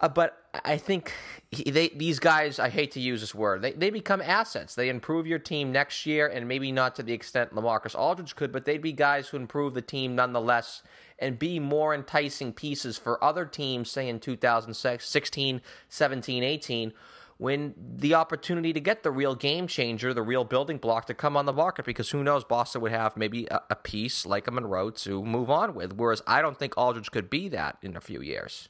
[0.00, 1.12] Uh, but I think
[1.50, 4.74] he, they, these guys, I hate to use this word, they, they become assets.
[4.74, 8.52] They improve your team next year, and maybe not to the extent Lamarcus Aldridge could,
[8.52, 10.82] but they'd be guys who improve the team nonetheless
[11.18, 16.92] and be more enticing pieces for other teams, say in 2016, 17, 18,
[17.38, 21.36] when the opportunity to get the real game changer, the real building block to come
[21.36, 24.50] on the market, because who knows, Boston would have maybe a, a piece like a
[24.50, 25.94] Monroe to move on with.
[25.94, 28.68] Whereas I don't think Aldridge could be that in a few years.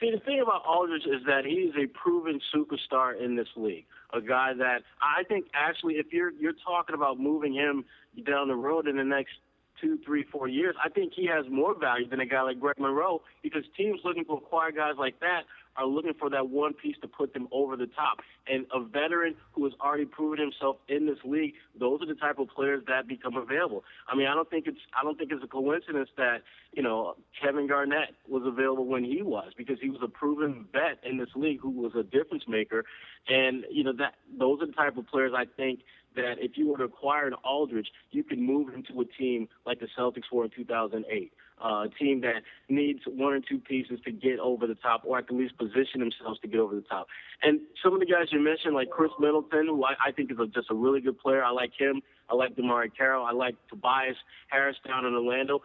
[0.00, 3.86] See, the thing about Aldridge is that he is a proven superstar in this league.
[4.12, 7.84] A guy that I think actually, if you're you're talking about moving him
[8.26, 9.32] down the road in the next
[9.80, 12.78] two, three, four years, I think he has more value than a guy like Greg
[12.78, 15.42] Monroe because teams looking to acquire guys like that
[15.76, 18.18] are looking for that one piece to put them over the top.
[18.46, 22.38] And a veteran who has already proven himself in this league, those are the type
[22.38, 23.84] of players that become available.
[24.08, 27.16] I mean, I don't think it's I don't think it's a coincidence that you know
[27.40, 31.30] Kevin Garnett was available when he was because he was a proven vet in this
[31.34, 32.84] league who was a difference maker.
[33.28, 35.80] And you know that those are the type of players I think
[36.14, 39.80] that if you were to acquire an Aldridge, you could move into a team like
[39.80, 41.32] the Celtics were in 2008
[41.62, 45.30] uh, team that needs one or two pieces to get over the top, or at
[45.30, 47.06] least position themselves to get over the top.
[47.42, 50.38] And some of the guys you mentioned, like Khris Middleton, who I, I think is
[50.38, 51.42] a, just a really good player.
[51.42, 52.02] I like him.
[52.28, 53.24] I like DeMarre Carroll.
[53.24, 54.16] I like Tobias
[54.48, 55.62] Harris down in Orlando.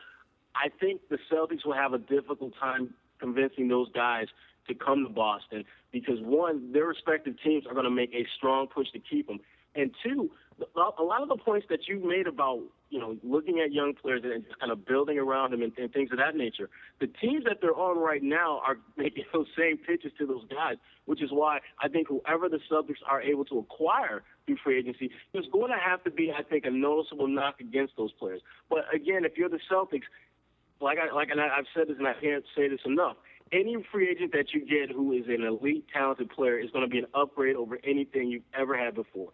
[0.56, 4.28] I think the Celtics will have a difficult time convincing those guys
[4.68, 8.68] to come to Boston because one, their respective teams are going to make a strong
[8.68, 9.40] push to keep them,
[9.76, 10.30] and two,
[10.76, 14.22] a lot of the points that you made about you know looking at young players
[14.24, 16.70] and just kind of building around them and, and things of that nature.
[17.00, 20.76] The teams that they're on right now are making those same pitches to those guys,
[21.06, 25.12] which is why I think whoever the Celtics are able to acquire through free agency,
[25.34, 28.42] there's going to have to be, I think, a noticeable knock against those players.
[28.70, 30.04] But again, if you're the Celtics,
[30.80, 33.18] like I like and I've said this and I can't say this enough.
[33.54, 36.90] Any free agent that you get who is an elite, talented player is going to
[36.90, 39.32] be an upgrade over anything you've ever had before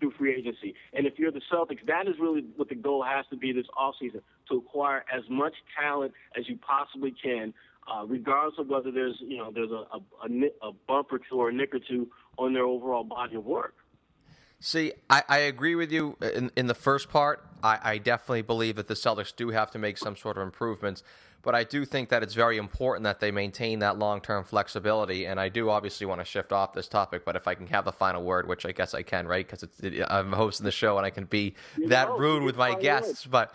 [0.00, 0.74] through free agency.
[0.92, 3.66] And if you're the Celtics, that is really what the goal has to be this
[3.76, 7.52] offseason to acquire as much talent as you possibly can,
[7.92, 11.36] uh, regardless of whether there's you know there's a, a, a, a bump or two
[11.36, 13.74] or a nick or two on their overall body of work.
[14.60, 17.44] See, I, I agree with you in, in the first part.
[17.62, 21.02] I, I definitely believe that the Celtics do have to make some sort of improvements
[21.42, 25.26] but I do think that it's very important that they maintain that long term flexibility.
[25.26, 27.84] And I do obviously want to shift off this topic, but if I can have
[27.84, 29.46] the final word, which I guess I can, right?
[29.46, 32.56] Because it, I'm hosting the show and I can be you that know, rude with
[32.56, 33.54] my guests, but.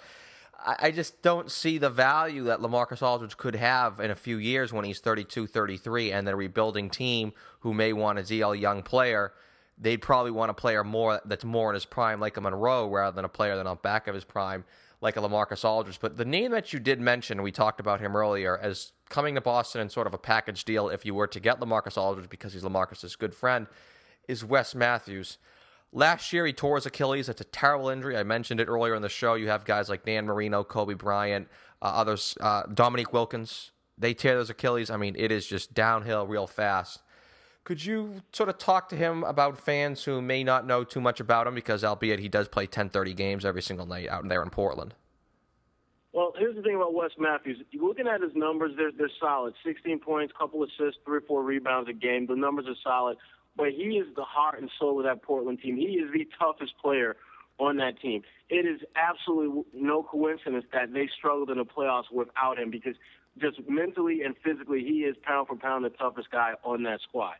[0.65, 4.71] I just don't see the value that Lamarcus Aldridge could have in a few years
[4.71, 9.33] when he's 32, 33, and the rebuilding team who may want a DL young player.
[9.77, 13.15] They'd probably want a player more that's more in his prime, like a Monroe, rather
[13.15, 14.65] than a player that's on back of his prime
[15.03, 15.99] like a Lamarcus Aldridge.
[15.99, 19.41] But the name that you did mention, we talked about him earlier, as coming to
[19.41, 22.53] Boston in sort of a package deal if you were to get Lamarcus Aldridge because
[22.53, 23.67] he's Lamarcus's good friend,
[24.29, 25.37] is Wes Matthews.
[25.91, 27.27] Last year, he tore his Achilles.
[27.27, 28.17] It's a terrible injury.
[28.17, 29.33] I mentioned it earlier in the show.
[29.33, 31.49] You have guys like Dan Marino, Kobe Bryant,
[31.81, 33.71] uh, others, uh, Dominique Wilkins.
[33.97, 34.89] They tear those Achilles.
[34.89, 37.03] I mean, it is just downhill real fast.
[37.63, 41.19] Could you sort of talk to him about fans who may not know too much
[41.21, 44.43] about him because, albeit he does play 10, 30 games every single night out there
[44.43, 44.93] in Portland?
[46.11, 47.57] Well, here's the thing about Wes Matthews.
[47.73, 49.53] Looking at his numbers, they're they're solid.
[49.65, 52.27] 16 points, couple assists, three or four rebounds a game.
[52.27, 53.17] The numbers are solid.
[53.55, 55.75] But he is the heart and soul of that Portland team.
[55.75, 57.15] He is the toughest player
[57.59, 58.21] on that team.
[58.49, 62.95] It is absolutely no coincidence that they struggled in the playoffs without him because
[63.39, 67.33] just mentally and physically, he is pound for pound the toughest guy on that squad.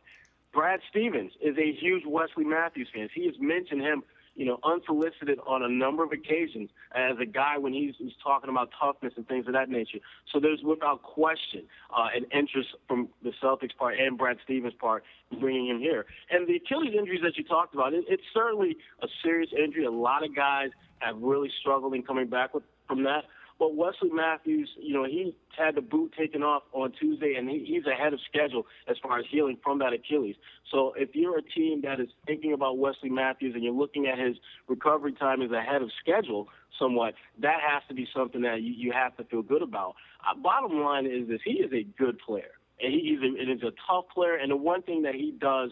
[0.52, 3.08] Brad Stevens is a huge Wesley Matthews fan.
[3.12, 4.04] He has mentioned him,
[4.36, 8.50] you know, unsolicited on a number of occasions as a guy when he's, he's talking
[8.50, 9.98] about toughness and things of that nature.
[10.32, 15.02] So there's without question uh, an interest from the Celtics part and Brad Stevens part
[15.40, 16.06] bringing him here.
[16.30, 19.84] And the Achilles injuries that you talked about, it, it's certainly a serious injury.
[19.84, 23.24] A lot of guys have really struggled in coming back with, from that.
[23.58, 27.64] But Wesley Matthews, you know, he had the boot taken off on Tuesday, and he,
[27.64, 30.36] he's ahead of schedule as far as healing from that Achilles.
[30.70, 34.18] So if you're a team that is thinking about Wesley Matthews and you're looking at
[34.18, 34.36] his
[34.66, 38.92] recovery time as ahead of schedule somewhat, that has to be something that you, you
[38.92, 39.94] have to feel good about.
[40.28, 43.48] Uh, bottom line is this: he is a good player, and he, he's a, it
[43.48, 44.34] is a tough player.
[44.34, 45.70] And the one thing that he does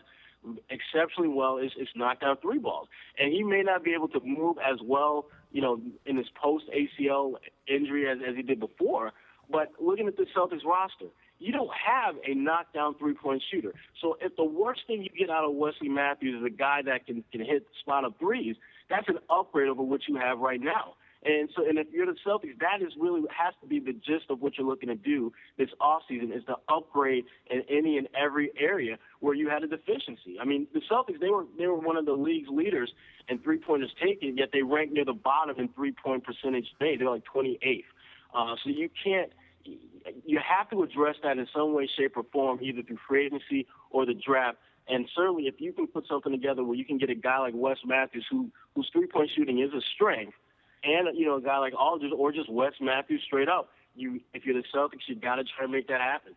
[0.71, 2.88] exceptionally well is, is knock down three balls.
[3.18, 6.65] And he may not be able to move as well, you know, in his post
[6.75, 7.35] ACL
[7.69, 9.12] injury as, as he did before.
[9.51, 11.07] But looking at the Celtics roster,
[11.38, 13.75] you don't have a knockdown three point shooter.
[14.01, 17.07] So if the worst thing you get out of Wesley Matthews is a guy that
[17.07, 18.57] can, can hit spot up threes,
[18.88, 20.95] that's an upgrade over what you have right now.
[21.25, 24.27] And so, and if you're the Celtics, that is really has to be the gist
[24.29, 28.51] of what you're looking to do this offseason is to upgrade in any and every
[28.59, 30.39] area where you had a deficiency.
[30.41, 32.93] I mean, the Celtics they were they were one of the league's leaders
[33.29, 37.01] in three pointers taken, yet they ranked near the bottom in three point percentage made.
[37.01, 37.85] They're like 28th.
[38.35, 39.31] Uh, so you can't.
[40.27, 43.69] You have to address that in some way, shape, or form, either through free agency
[43.93, 44.59] or the draft.
[44.89, 47.55] And certainly, if you can put something together where you can get a guy like
[47.55, 50.35] Wes Matthews, who whose three point shooting is a strength,
[50.85, 53.71] and you know a guy like Aldridge or just Wes Matthews straight up.
[53.95, 56.35] You, if you're the Celtics, you got to try to make that happen.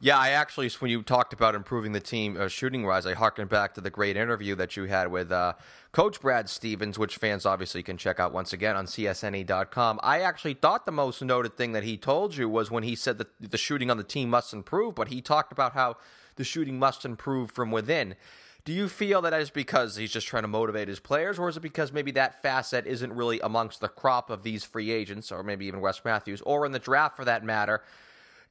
[0.00, 3.48] Yeah, I actually, when you talked about improving the team uh, shooting wise, I harkened
[3.48, 5.54] back to the great interview that you had with uh,
[5.92, 10.00] Coach Brad Stevens, which fans obviously can check out once again on CSNE.com.
[10.02, 13.18] I actually thought the most noted thing that he told you was when he said
[13.18, 15.96] that the shooting on the team must improve, but he talked about how
[16.36, 18.16] the shooting must improve from within.
[18.64, 21.56] Do you feel that is because he's just trying to motivate his players, or is
[21.58, 25.42] it because maybe that facet isn't really amongst the crop of these free agents, or
[25.42, 27.82] maybe even Wes Matthews, or in the draft for that matter,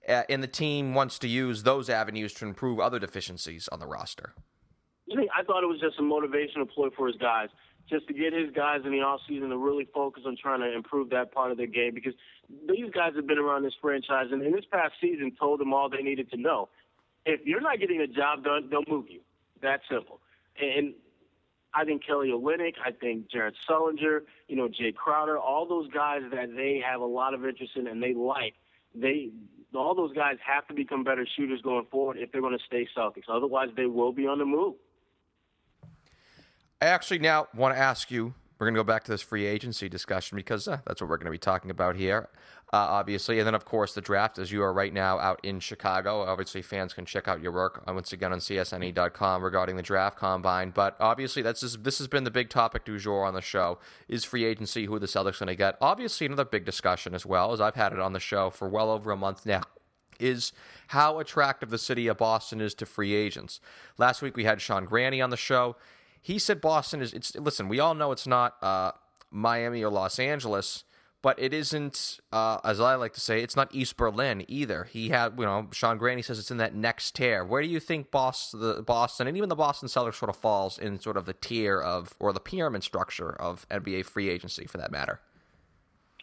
[0.08, 3.88] uh, and the team wants to use those avenues to improve other deficiencies on the
[3.88, 4.36] roster?
[5.10, 7.50] I thought it was just a motivational ploy for his guys,
[7.90, 11.10] just to get his guys in the offseason to really focus on trying to improve
[11.10, 12.14] that part of their game because
[12.70, 15.90] these guys have been around this franchise and in this past season told them all
[15.90, 16.70] they needed to know.
[17.26, 19.22] If you're not getting the job done, they'll move you.
[19.64, 20.20] That simple.
[20.62, 20.94] And
[21.74, 26.22] I think Kelly Olynyk, I think Jared Sullinger, you know, Jae Crowder, all those guys
[26.32, 28.54] that they have a lot of interest in and they like,
[28.94, 29.32] they
[29.74, 32.88] all those guys have to become better shooters going forward if they're going to stay
[32.96, 33.24] Celtics.
[33.28, 34.76] Otherwise, they will be on the move.
[36.80, 39.46] I actually now want to ask you we're going to go back to this free
[39.46, 42.30] agency discussion because uh, that's what we're going to be talking about here,
[42.72, 43.38] uh, obviously.
[43.38, 46.22] And then, of course, the draft, as you are right now out in Chicago.
[46.22, 50.18] Obviously, fans can check out your work uh, once again on CSNE.com regarding the draft
[50.18, 50.70] combine.
[50.70, 53.80] But obviously, that's just, this has been the big topic du jour on the show
[54.08, 55.76] is free agency, who the Celtics going to get.
[55.82, 58.90] Obviously, another big discussion as well, as I've had it on the show for well
[58.90, 59.64] over a month now
[60.20, 60.54] is
[60.88, 63.60] how attractive the city of Boston is to free agents.
[63.98, 65.76] Last week we had Sean Grande on the show
[66.24, 67.14] he said Boston is.
[67.14, 67.68] It's listen.
[67.68, 68.94] We all know it's not uh,
[69.30, 70.86] Miami or Los Angeles,
[71.22, 74.86] but it isn't, uh, as I like to say, it's not East Berlin either.
[74.86, 77.44] He had, you know, Sean Grande says it's in that next tier.
[77.44, 80.80] Where do you think Boston, the Boston, and even the Boston Celtics sort of falls
[80.80, 84.78] in sort of the tier of or the pyramid structure of NBA free agency, for
[84.78, 85.20] that matter?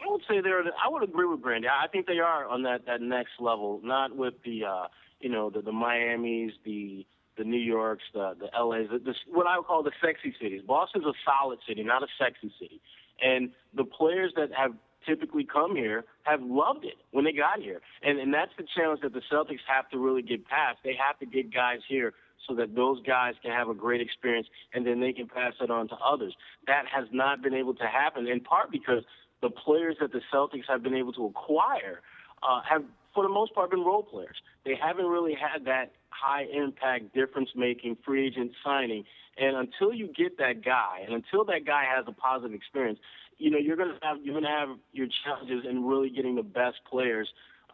[0.02, 0.62] I would say they're.
[0.62, 1.66] I would agree with Grande.
[1.66, 4.86] I think they are on that that next level, not with the, uh,
[5.20, 7.06] you know, the the Miami's, the
[7.40, 10.60] the New Yorks, the the LA's, the, the, what I would call the sexy cities.
[10.66, 12.82] Boston's a solid city, not a sexy city.
[13.22, 14.72] And the players that have
[15.06, 17.80] typically come here have loved it when they got here.
[18.02, 20.80] And and that's the challenge that the Celtics have to really get past.
[20.84, 22.12] They have to get guys here
[22.46, 25.70] so that those guys can have a great experience and then they can pass it
[25.70, 26.34] on to others.
[26.66, 29.02] That has not been able to happen in part because
[29.40, 32.02] the players that the Celtics have been able to acquire
[32.42, 34.36] uh, have for the most part, been role players.
[34.64, 39.04] They haven't really had that high impact, difference making free agent signing.
[39.36, 42.98] And until you get that guy, and until that guy has a positive experience,
[43.38, 46.76] you know you're gonna have you're gonna have your challenges in really getting the best
[46.88, 47.28] players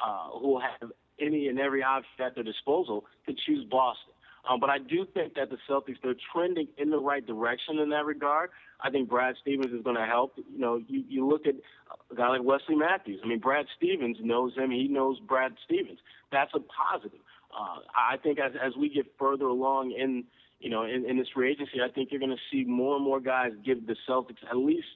[0.04, 4.12] uh, who have any and every option at their disposal to choose Boston.
[4.48, 7.90] Um, but I do think that the Celtics they're trending in the right direction in
[7.90, 8.50] that regard.
[8.80, 10.34] I think Brad Stevens is going to help.
[10.36, 11.54] You know, you, you look at
[12.10, 13.20] a guy like Wesley Matthews.
[13.24, 14.70] I mean, Brad Stevens knows him.
[14.70, 15.98] He knows Brad Stevens.
[16.30, 17.20] That's a positive.
[17.52, 20.24] Uh, I think as as we get further along in
[20.60, 23.04] you know in, in this free agency, I think you're going to see more and
[23.04, 24.86] more guys give the Celtics at least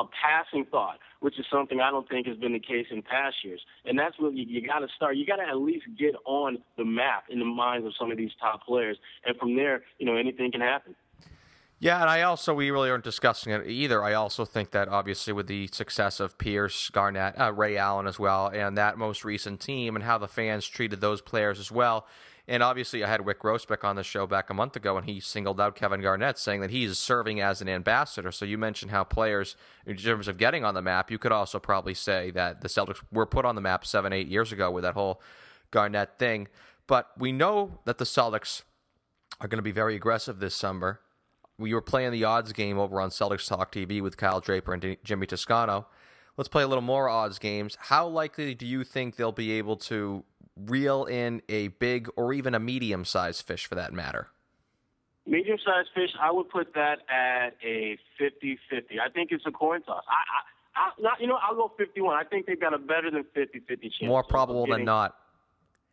[0.00, 3.36] a passing thought, which is something I don't think has been the case in past
[3.44, 3.60] years.
[3.84, 5.16] And that's what you, you got to start.
[5.16, 8.16] You got to at least get on the map in the minds of some of
[8.16, 8.96] these top players,
[9.26, 10.94] and from there, you know, anything can happen.
[11.82, 14.04] Yeah, and I also we really aren't discussing it either.
[14.04, 18.18] I also think that obviously with the success of Pierce, Garnett, uh, Ray Allen as
[18.18, 22.06] well, and that most recent team, and how the fans treated those players as well.
[22.50, 25.20] And obviously, I had Wyc Grousbeck on the show back a month ago, and he
[25.20, 28.32] singled out Kevin Garnett, saying that he's serving as an ambassador.
[28.32, 29.54] So you mentioned how players,
[29.86, 33.02] in terms of getting on the map, you could also probably say that the Celtics
[33.12, 35.22] were put on the map seven, eight years ago with that whole
[35.70, 36.48] Garnett thing.
[36.88, 38.62] But we know that the Celtics
[39.40, 41.00] are going to be very aggressive this summer
[41.60, 44.96] we were playing the odds game over on Celtics Talk TV with Kyle Draper and
[45.04, 45.86] Jimmy Toscano.
[46.36, 47.76] Let's play a little more odds games.
[47.78, 50.24] How likely do you think they'll be able to
[50.56, 54.28] reel in a big or even a medium sized fish for that matter?
[55.26, 59.00] Medium sized fish, I would put that at a 50 50.
[59.00, 60.02] I think it's a coin toss.
[60.08, 62.16] I, I, I not, you know, I'll go 51.
[62.16, 64.08] I think they've got a better than 50 50 chance.
[64.08, 65.16] More probable than not.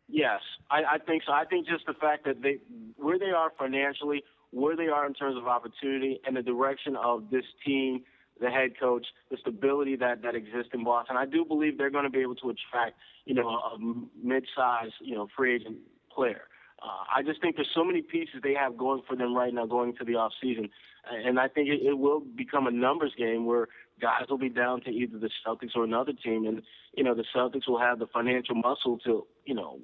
[0.08, 0.40] Yes,
[0.70, 1.32] I, I think so.
[1.32, 2.58] I think just the fact that they,
[2.96, 7.24] where they are financially, where they are in terms of opportunity and the direction of
[7.30, 8.04] this team,
[8.40, 11.16] the head coach, the stability that, that exists in Boston.
[11.16, 13.78] I do believe they're going to be able to attract, you know, a
[14.22, 15.78] mid-sized, you know, free agent
[16.14, 16.42] player.
[16.80, 19.66] Uh, I just think there's so many pieces they have going for them right now
[19.66, 20.70] going to the off season,
[21.10, 23.66] and I think it, it will become a numbers game where
[24.00, 26.62] guys will be down to either the Celtics or another team, and
[26.94, 29.80] you know the Celtics will have the financial muscle to you know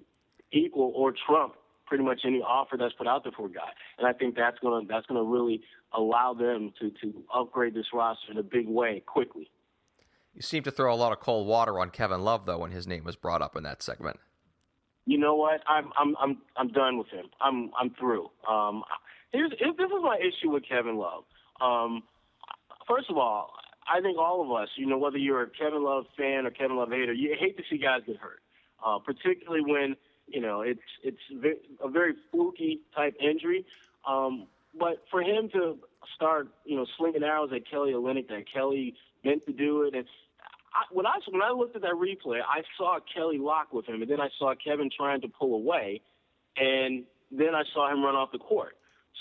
[0.53, 1.55] equal or trump
[1.95, 3.71] pretty much any offer that's put out there for a guy.
[3.99, 8.33] And I think that's gonna that's gonna really allow them to to upgrade this roster
[8.33, 9.49] in a big way quickly.
[10.35, 12.89] You seem to throw a lot of cold water on Kevin Love though when his
[12.89, 14.19] name was brought up in that segment.
[15.07, 15.61] You know what?
[15.69, 17.27] I'm I'm I'm I'm done with him.
[17.41, 18.29] I'm I'm through.
[18.49, 18.83] Um,
[19.31, 21.23] here's this is my issue with Kevin Love.
[21.61, 22.03] Um,
[22.89, 23.53] first of all,
[23.87, 26.77] I think all of us, you know, whether you're a Kevin Love fan or Kevin
[26.77, 28.41] Love hater, you hate to see guys get hurt,
[28.85, 29.95] uh, particularly when
[30.27, 31.19] you know, it's it's
[31.83, 33.65] a very fluky type injury.
[34.07, 34.47] Um,
[34.79, 35.79] but for him to
[36.15, 38.95] start, you know, slinging arrows at Kelly Olynyk, that Kelly
[39.25, 40.05] meant to do it, and
[40.75, 44.03] I, when I when I looked at that replay, I saw Kelly lock with him,
[44.03, 46.01] and then I saw Kevin trying to pull away,
[46.57, 48.77] and then I saw him run off the court.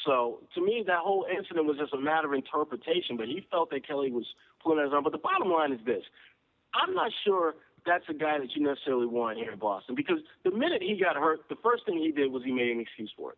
[0.05, 3.15] So to me, that whole incident was just a matter of interpretation.
[3.17, 4.25] But he felt that Kelly was
[4.61, 5.03] pulling his arm.
[5.03, 6.03] But the bottom line is this:
[6.73, 7.53] I'm not sure
[7.86, 11.15] that's a guy that you necessarily want here in Boston because the minute he got
[11.15, 13.38] hurt, the first thing he did was he made an excuse for it.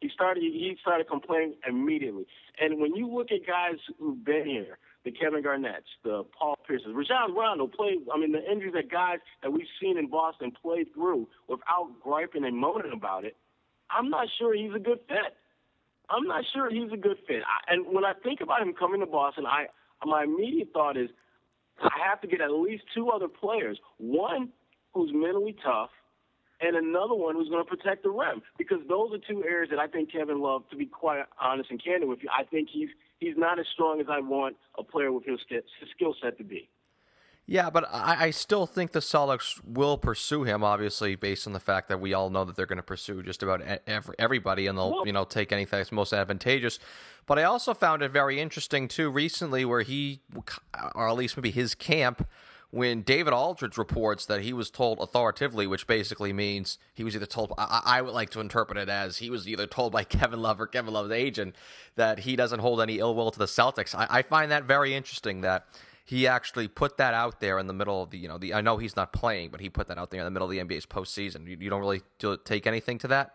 [0.00, 2.26] He started he started complaining immediately.
[2.60, 6.88] And when you look at guys who've been here, the Kevin Garnett's, the Paul Pierces,
[6.92, 7.98] Rajon Rondo played.
[8.12, 12.44] I mean, the injuries that guys that we've seen in Boston played through without griping
[12.44, 13.36] and moaning about it.
[13.90, 15.36] I'm not sure he's a good fit.
[16.10, 17.42] I'm not sure he's a good fit.
[17.42, 19.66] I, and when I think about him coming to Boston, I
[20.04, 21.08] my immediate thought is
[21.82, 23.78] I have to get at least two other players.
[23.98, 24.50] One
[24.92, 25.90] who's mentally tough,
[26.60, 28.42] and another one who's going to protect the rim.
[28.58, 31.82] Because those are two areas that I think Kevin Love, to be quite honest and
[31.82, 35.12] candid with you, I think he's he's not as strong as I want a player
[35.12, 35.40] with his,
[35.94, 36.68] skill set to be.
[37.46, 40.64] Yeah, but I, I still think the Celtics will pursue him.
[40.64, 43.42] Obviously, based on the fact that we all know that they're going to pursue just
[43.42, 46.78] about every, everybody, and they'll you know take anything that's most advantageous.
[47.26, 50.20] But I also found it very interesting too recently, where he,
[50.94, 52.26] or at least maybe his camp,
[52.70, 57.24] when David Aldridge reports that he was told authoritatively, which basically means he was either
[57.24, 60.42] told, I, I, would like to interpret it as he was either told by Kevin
[60.42, 61.54] Love or Kevin Love's agent
[61.94, 63.94] that he doesn't hold any ill will to the Celtics.
[63.94, 65.66] I, I find that very interesting that
[66.04, 68.60] he actually put that out there in the middle of the you know the I
[68.60, 70.58] know he's not playing, but he put that out there in the middle of the
[70.58, 71.48] NBA's postseason.
[71.48, 72.02] You, you don't really
[72.44, 73.32] take anything to that.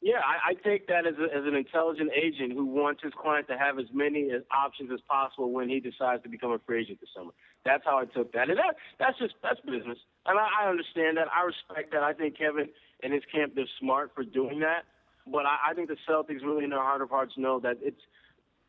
[0.00, 3.48] Yeah, I, I take that as, a, as an intelligent agent who wants his client
[3.48, 6.82] to have as many as options as possible when he decides to become a free
[6.82, 7.32] agent this summer.
[7.64, 11.16] That's how I took that, and that that's just that's business, and I, I understand
[11.16, 11.28] that.
[11.32, 12.02] I respect that.
[12.02, 12.68] I think Kevin
[13.02, 14.84] and his camp they're smart for doing that,
[15.26, 18.00] but I, I think the Celtics really in their heart of hearts know that it's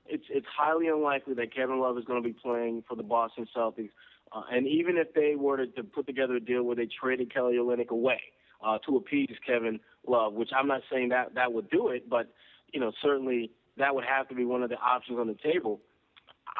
[0.07, 3.47] it's it's highly unlikely that Kevin Love is going to be playing for the Boston
[3.55, 3.91] Celtics.
[4.31, 7.33] Uh, and even if they were to, to put together a deal where they traded
[7.33, 8.19] Kelly Olynyk away
[8.65, 12.33] uh, to appease Kevin Love, which I'm not saying that that would do it, but
[12.73, 15.81] you know certainly that would have to be one of the options on the table.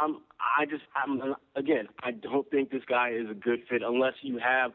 [0.02, 4.14] I'm I just I'm again I don't think this guy is a good fit unless
[4.22, 4.72] you have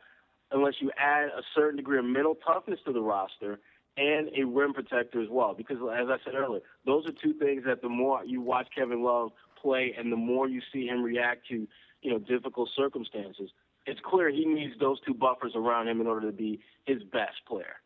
[0.53, 3.61] unless you add a certain degree of mental toughness to the roster
[3.97, 5.55] and a rim protector as well.
[5.55, 9.03] Because as I said earlier, those are two things that the more you watch Kevin
[9.03, 11.67] Love play and the more you see him react to,
[12.03, 13.51] you know, difficult circumstances,
[13.87, 17.45] it's clear he needs those two buffers around him in order to be his best
[17.47, 17.77] player.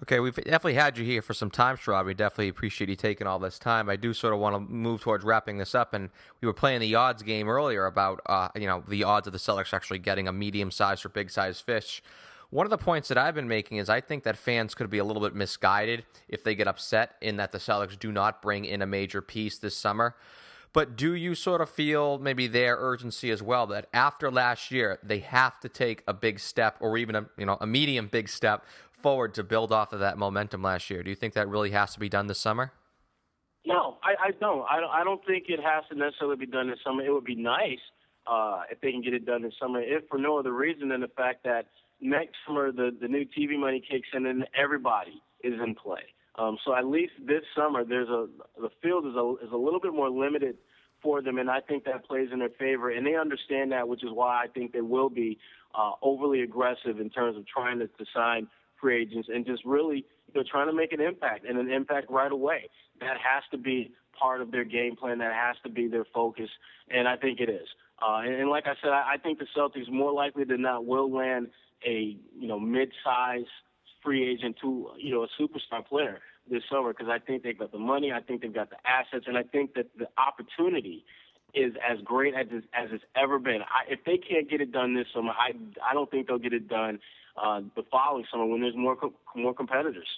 [0.00, 2.06] Okay, we've definitely had you here for some time, Sherrod.
[2.06, 3.90] We definitely appreciate you taking all this time.
[3.90, 6.08] I do sort of want to move towards wrapping this up, and
[6.40, 9.38] we were playing the odds game earlier about, uh, you know, the odds of the
[9.38, 12.02] Celtics actually getting a medium-sized or big-sized fish.
[12.52, 14.98] One of the points that I've been making is I think that fans could be
[14.98, 18.66] a little bit misguided if they get upset in that the Celtics do not bring
[18.66, 20.16] in a major piece this summer.
[20.74, 24.98] But do you sort of feel maybe their urgency as well that after last year
[25.02, 28.28] they have to take a big step or even a you know a medium big
[28.28, 28.66] step
[29.00, 31.02] forward to build off of that momentum last year?
[31.02, 32.72] Do you think that really has to be done this summer?
[33.64, 34.66] No, I, I don't.
[34.70, 34.90] I don't.
[34.90, 37.02] I don't think it has to necessarily be done this summer.
[37.02, 37.80] It would be nice
[38.26, 41.00] uh, if they can get it done this summer, if for no other reason than
[41.00, 41.68] the fact that
[42.02, 46.02] next summer the the new TV money kicks in and everybody is in play.
[46.36, 48.26] Um, so at least this summer, there's a
[48.60, 50.56] the field is a is a little bit more limited
[51.02, 52.90] for them, and I think that plays in their favor.
[52.90, 55.38] And they understand that, which is why I think they will be
[55.74, 58.46] uh, overly aggressive in terms of trying to, to sign
[58.80, 62.10] free agents and just really you know trying to make an impact and an impact
[62.10, 62.68] right away.
[63.00, 65.18] That has to be part of their game plan.
[65.18, 66.48] That has to be their focus,
[66.88, 67.68] and I think it is.
[68.00, 70.86] Uh, and, and like I said, I, I think the Celtics more likely than not
[70.86, 71.48] will land
[71.86, 73.46] a you know mid-size
[74.02, 76.20] free agent to you know a superstar player
[76.50, 79.24] this summer because I think they've got the money, I think they've got the assets,
[79.28, 81.04] and I think that the opportunity
[81.54, 83.60] is as great as as it's ever been.
[83.62, 85.52] I, if they can't get it done this summer, I
[85.88, 86.98] I don't think they'll get it done
[87.36, 90.08] uh, the following summer when there's more co- more competitors.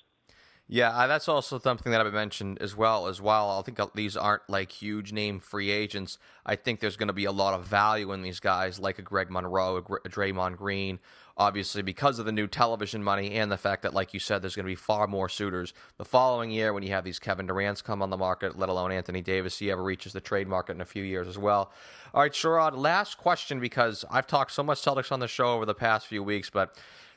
[0.66, 3.06] Yeah, uh, that's also something that I've mentioned as well.
[3.06, 6.16] As well, I think uh, these aren't like huge name free agents.
[6.46, 9.02] I think there's going to be a lot of value in these guys, like a
[9.02, 11.00] Greg Monroe, a Draymond Green,
[11.36, 14.56] obviously because of the new television money and the fact that, like you said, there's
[14.56, 17.82] going to be far more suitors the following year when you have these Kevin Durant's
[17.82, 19.58] come on the market, let alone Anthony Davis.
[19.58, 21.72] He ever reaches the trade market in a few years as well.
[22.14, 25.66] All right, Sherrod, last question because I've talked so much Celtics on the show over
[25.66, 26.74] the past few weeks, but.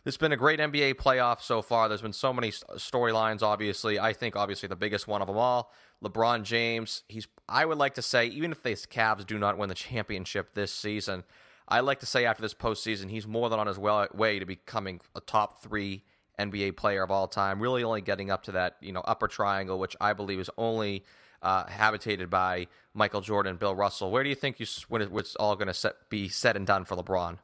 [0.08, 1.90] Has been a great NBA playoff so far.
[1.90, 4.00] There's been so many storylines, obviously.
[4.00, 7.04] I think, obviously, the biggest one of them all LeBron James.
[7.10, 10.54] He's, I would like to say, even if the Cavs do not win the championship
[10.54, 11.26] this season,
[11.68, 15.02] I like to say after this postseason, he's more than on his way to becoming
[15.14, 16.06] a top three
[16.40, 17.62] NBA player of all time.
[17.62, 21.04] Really, only getting up to that you know upper triangle, which I believe is only
[21.42, 24.10] uh, habitated by Michael Jordan, Bill Russell.
[24.10, 26.96] Where do you think you when it's all going to be said and done for
[26.96, 27.40] LeBron?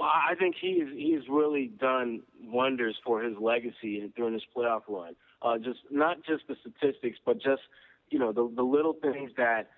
[0.00, 5.14] Well, I think he's he's really done wonders for his legacy during this playoff run.
[5.42, 7.60] Uh, just not just the statistics, but just
[8.08, 9.68] you know the the little things that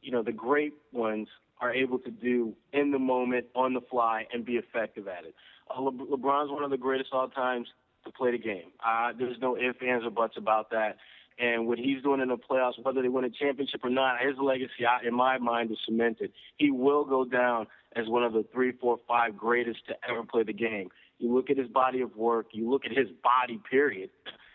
[0.00, 1.28] you know the great ones
[1.60, 5.34] are able to do in the moment, on the fly, and be effective at it.
[5.70, 7.68] Uh, Le- LeBron's one of the greatest all times
[8.04, 8.72] to play the game.
[8.84, 10.96] Uh, there's no ifs, ands, or buts about that.
[11.38, 14.36] And what he's doing in the playoffs, whether they win a championship or not, his
[14.42, 16.32] legacy, in my mind, is cemented.
[16.56, 20.42] He will go down as one of the three, four, five greatest to ever play
[20.42, 20.88] the game.
[21.18, 24.10] You look at his body of work, you look at his body, period,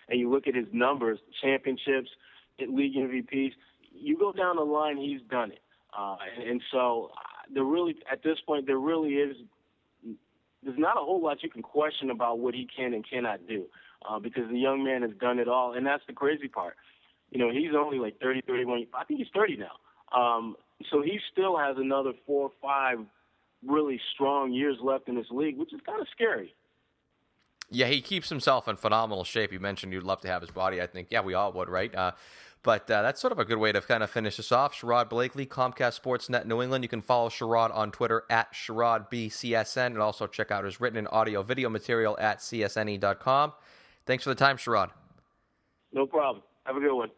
[0.10, 2.10] and you look at his numbers, championships,
[2.60, 3.52] league MVPs.
[3.94, 5.62] You go down the line, he's done it.
[5.98, 9.38] Uh, and, so uh, there really, at this point, there really is,
[10.64, 13.66] there's not a whole lot you can question about what he can and cannot do
[14.08, 15.74] uh, because the young man has done it all.
[15.74, 16.76] And that's the crazy part.
[17.32, 18.88] You know, he's only like 30, 31.
[18.94, 20.18] I think he's 30 now.
[20.18, 20.56] Um,
[20.92, 23.00] so he still has another four or five
[23.68, 26.54] really strong years left in this league, which is kind of scary.
[27.70, 29.52] Yeah, he keeps himself in phenomenal shape.
[29.52, 30.82] You mentioned you'd love to have his body.
[30.82, 31.94] I think, yeah, we all would, right?
[31.94, 32.14] Uh,
[32.64, 34.74] but uh, that's sort of a good way to kind of finish this off.
[34.74, 36.84] Sherrod Blakely, Comcast Sportsnet New England.
[36.84, 41.08] You can follow Sherrod on Twitter at SherrodBCSN and also check out his written and
[41.12, 43.54] audio video material at csne.com.
[44.06, 44.90] Thanks for the time, Sherrod.
[45.92, 46.44] No problem.
[46.66, 47.10] Have a good one.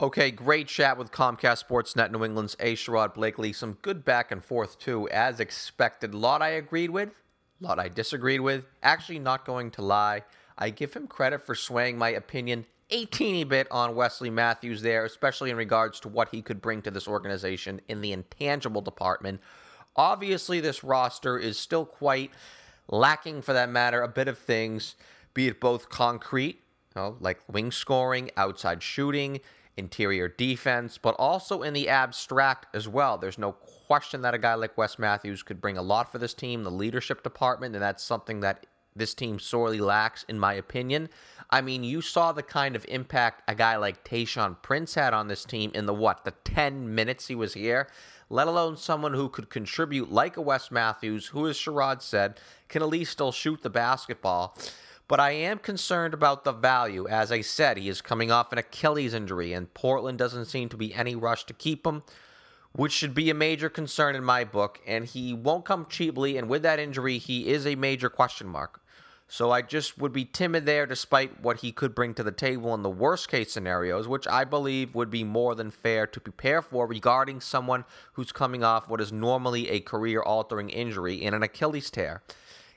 [0.00, 2.76] Okay, great chat with Comcast Sportsnet New England's A.
[2.76, 3.52] Sherrod Blakely.
[3.52, 6.14] Some good back and forth, too, as expected.
[6.14, 7.08] A lot I agreed with,
[7.60, 8.64] a lot I disagreed with.
[8.84, 10.22] Actually, not going to lie.
[10.56, 15.04] I give him credit for swaying my opinion a teeny bit on Wesley Matthews there,
[15.04, 19.40] especially in regards to what he could bring to this organization in the intangible department.
[19.96, 22.30] Obviously, this roster is still quite
[22.88, 24.94] lacking, for that matter, a bit of things,
[25.34, 26.62] be it both concrete,
[26.94, 29.40] you know, like wing scoring, outside shooting,
[29.78, 33.16] interior defense, but also in the abstract as well.
[33.16, 36.34] There's no question that a guy like Wes Matthews could bring a lot for this
[36.34, 41.08] team, the leadership department, and that's something that this team sorely lacks, in my opinion.
[41.50, 45.28] I mean, you saw the kind of impact a guy like Tayshaun Prince had on
[45.28, 47.88] this team in the what, the 10 minutes he was here,
[48.28, 52.82] let alone someone who could contribute like a Wes Matthews, who, as Sherrod said, can
[52.82, 54.58] at least still shoot the basketball.
[55.08, 57.08] But I am concerned about the value.
[57.08, 60.76] As I said, he is coming off an Achilles injury, and Portland doesn't seem to
[60.76, 62.02] be any rush to keep him,
[62.72, 64.80] which should be a major concern in my book.
[64.86, 68.82] And he won't come cheaply, and with that injury, he is a major question mark.
[69.30, 72.74] So I just would be timid there despite what he could bring to the table
[72.74, 76.62] in the worst case scenarios, which I believe would be more than fair to prepare
[76.62, 77.84] for regarding someone
[78.14, 82.22] who's coming off what is normally a career altering injury in an Achilles tear.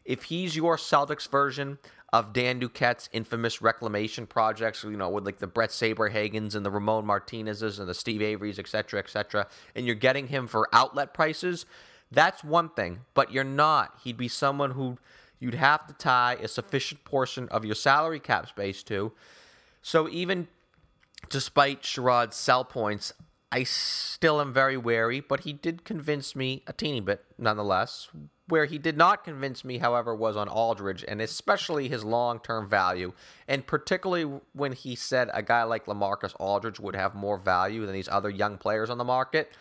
[0.04, 1.78] If he's your Celtics version
[2.14, 6.72] of Dan Duquette's infamous reclamation projects, you know, with like the Bret Saberhagens and the
[6.72, 10.68] Ramon Martinez's and the Steve Avery's, et cetera, et cetera, and you're getting him for
[10.74, 11.66] outlet prices,
[12.12, 13.02] that's one thing.
[13.14, 13.98] But you're not.
[14.04, 14.98] He'd be someone who
[15.40, 19.14] you'd have to tie a sufficient portion of your salary cap space to.
[19.82, 20.48] So even
[21.30, 23.14] despite Sherrod's sell points,
[23.54, 28.10] I still am very wary, but he did convince me a teeny bit nonetheless.
[28.52, 32.68] Where he did not convince me, however, was on Aldridge and especially his long term
[32.68, 33.14] value.
[33.48, 37.94] And particularly when he said a guy like LaMarcus Aldridge would have more value than
[37.94, 39.54] these other young players on the market.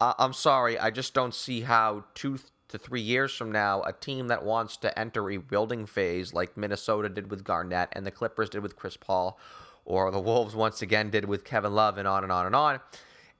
[0.00, 3.92] Uh, I'm sorry, I just don't see how two to three years from now, a
[3.92, 8.10] team that wants to enter a rebuilding phase like Minnesota did with Garnett and the
[8.10, 9.36] Clippers did with Chris Paul,
[9.84, 12.80] or the Wolves once again did with Kevin Love, and on and on and on,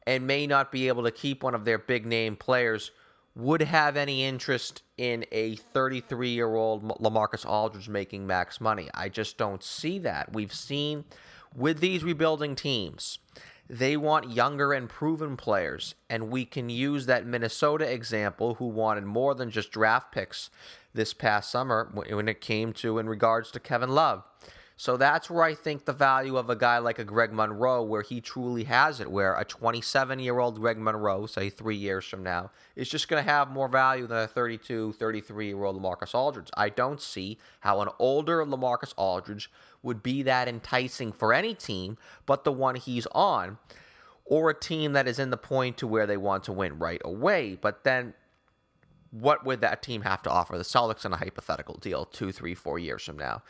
[0.08, 2.90] and may not be able to keep one of their big name players,
[3.34, 8.88] would have any interest in a 33 year old LaMarcus Aldridge making max money.
[8.94, 10.32] I just don't see that.
[10.32, 11.04] We've seen
[11.54, 13.18] with these rebuilding teams
[13.72, 19.04] they want younger and proven players, and we can use that Minnesota example, who wanted
[19.04, 20.50] more than just draft picks
[20.92, 24.24] this past summer when it came to in regards to Kevin Love.
[24.76, 28.02] So that's where I think the value of a guy like a Greg Monroe, where
[28.02, 32.22] he truly has it, where a 27 year old Greg Monroe, say three years from
[32.22, 36.14] now, is just going to have more value than a 32, 33 year old LaMarcus
[36.14, 36.50] Aldridge.
[36.56, 39.50] I don't see how an older LaMarcus Aldridge
[39.82, 43.58] would be that enticing for any team but the one he's on,
[44.24, 47.02] or a team that is in the point to where they want to win right
[47.04, 47.58] away.
[47.60, 48.14] But then
[49.10, 52.54] what would that team have to offer the Celtics in a hypothetical deal two, three,
[52.54, 53.42] four years from now?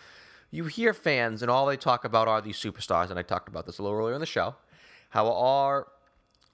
[0.53, 3.67] You hear fans, and all they talk about are these superstars, and I talked about
[3.67, 4.55] this a little earlier in the show.
[5.09, 5.89] How are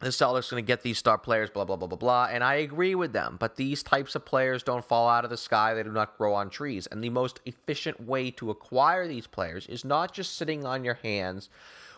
[0.00, 2.28] the Celtics going to get these star players, blah, blah, blah, blah, blah.
[2.30, 3.36] And I agree with them.
[3.40, 5.74] But these types of players don't fall out of the sky.
[5.74, 6.86] They do not grow on trees.
[6.86, 10.94] And the most efficient way to acquire these players is not just sitting on your
[10.94, 11.48] hands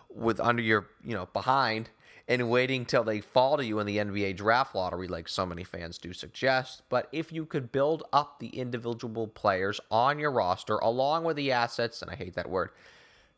[0.09, 1.91] with under your, you know, behind
[2.29, 5.65] and waiting till they fall to you in the NBA draft lottery, like so many
[5.65, 6.83] fans do suggest.
[6.89, 11.53] But if you could build up the individual players on your roster along with the
[11.53, 12.71] assets, and I hate that word,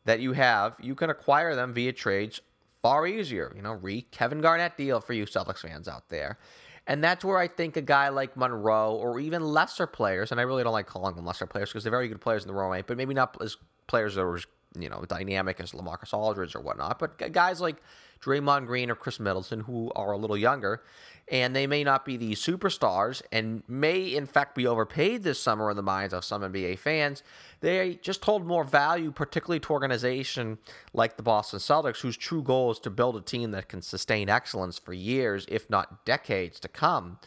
[0.05, 2.41] that you have, you can acquire them via trades
[2.81, 3.51] far easier.
[3.55, 6.37] You know, re Kevin Garnett deal for you Celtics fans out there.
[6.85, 10.43] And that's where I think a guy like Monroe or even lesser players, and I
[10.43, 12.71] really don't like calling them lesser players because they're very good players in the wrong
[12.71, 13.55] way, but maybe not as
[13.87, 14.39] players that are,
[14.77, 17.77] you know, dynamic as LaMarcus Aldridge or whatnot, but guys like
[18.23, 20.81] Draymond Green or Khris Middleton who are a little younger
[21.31, 25.69] and they may not be the superstars and may in fact be overpaid this summer
[25.69, 27.23] in the minds of some NBA fans.
[27.61, 30.57] They just hold more value, particularly to organization
[30.93, 34.29] like the Boston Celtics, whose true goal is to build a team that can sustain
[34.29, 37.19] excellence for years, if not decades, to come.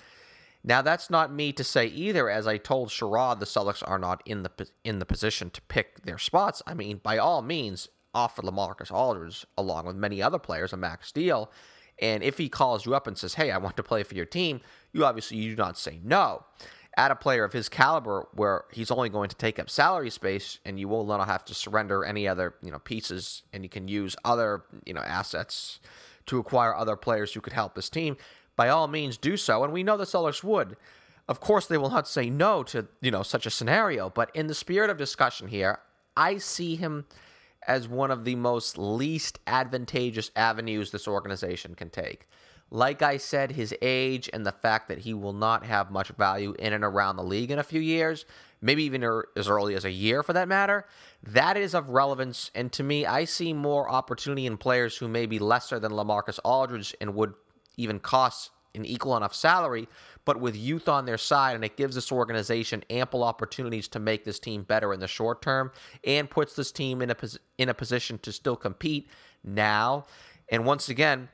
[0.62, 2.28] Now that's not me to say either.
[2.28, 6.03] As I told Sherrod, the Celtics are not in the in the position to pick
[6.03, 6.61] their spots.
[6.66, 11.12] I mean, by all means, offer LaMarcus Aldridge along with many other players a max
[11.12, 11.51] deal
[11.99, 14.27] and if he calls you up and says, "Hey, I want to play for your
[14.27, 14.61] team,"
[14.93, 16.45] you obviously you do not say no.
[16.99, 20.59] At a player of his caliber where he's only going to take up salary space,
[20.64, 23.89] and you will not have to surrender any other you know pieces, and you can
[23.89, 25.81] use other you know assets
[26.27, 28.17] to acquire other players who could help his team.
[28.57, 30.77] By all means, do so, and we know the sellers would.
[31.29, 34.49] Of course, they will not say no to you know such a scenario, but in
[34.49, 35.81] the spirit of discussion here,
[36.17, 37.07] I see him
[37.67, 42.29] as one of the most least advantageous avenues this organization can take.
[42.71, 46.55] Like I said, his age and the fact that he will not have much value
[46.59, 48.25] in and around the league in a few years,
[48.61, 50.87] maybe even er, as early as a year for that matter,
[51.23, 52.51] that is of relevance.
[52.55, 56.41] And to me, I see more opportunity in players who may be lesser than LaMarcus
[56.45, 57.35] Aldridge and would
[57.77, 59.89] even cost an equal enough salary,
[60.27, 64.24] but with youth on their side, and it gives this organization ample opportunities to make
[64.24, 65.72] this team better in the short term,
[66.05, 67.16] and puts this team in a
[67.57, 69.09] in a position to still compete
[69.43, 70.05] now,
[70.51, 71.31] and once again,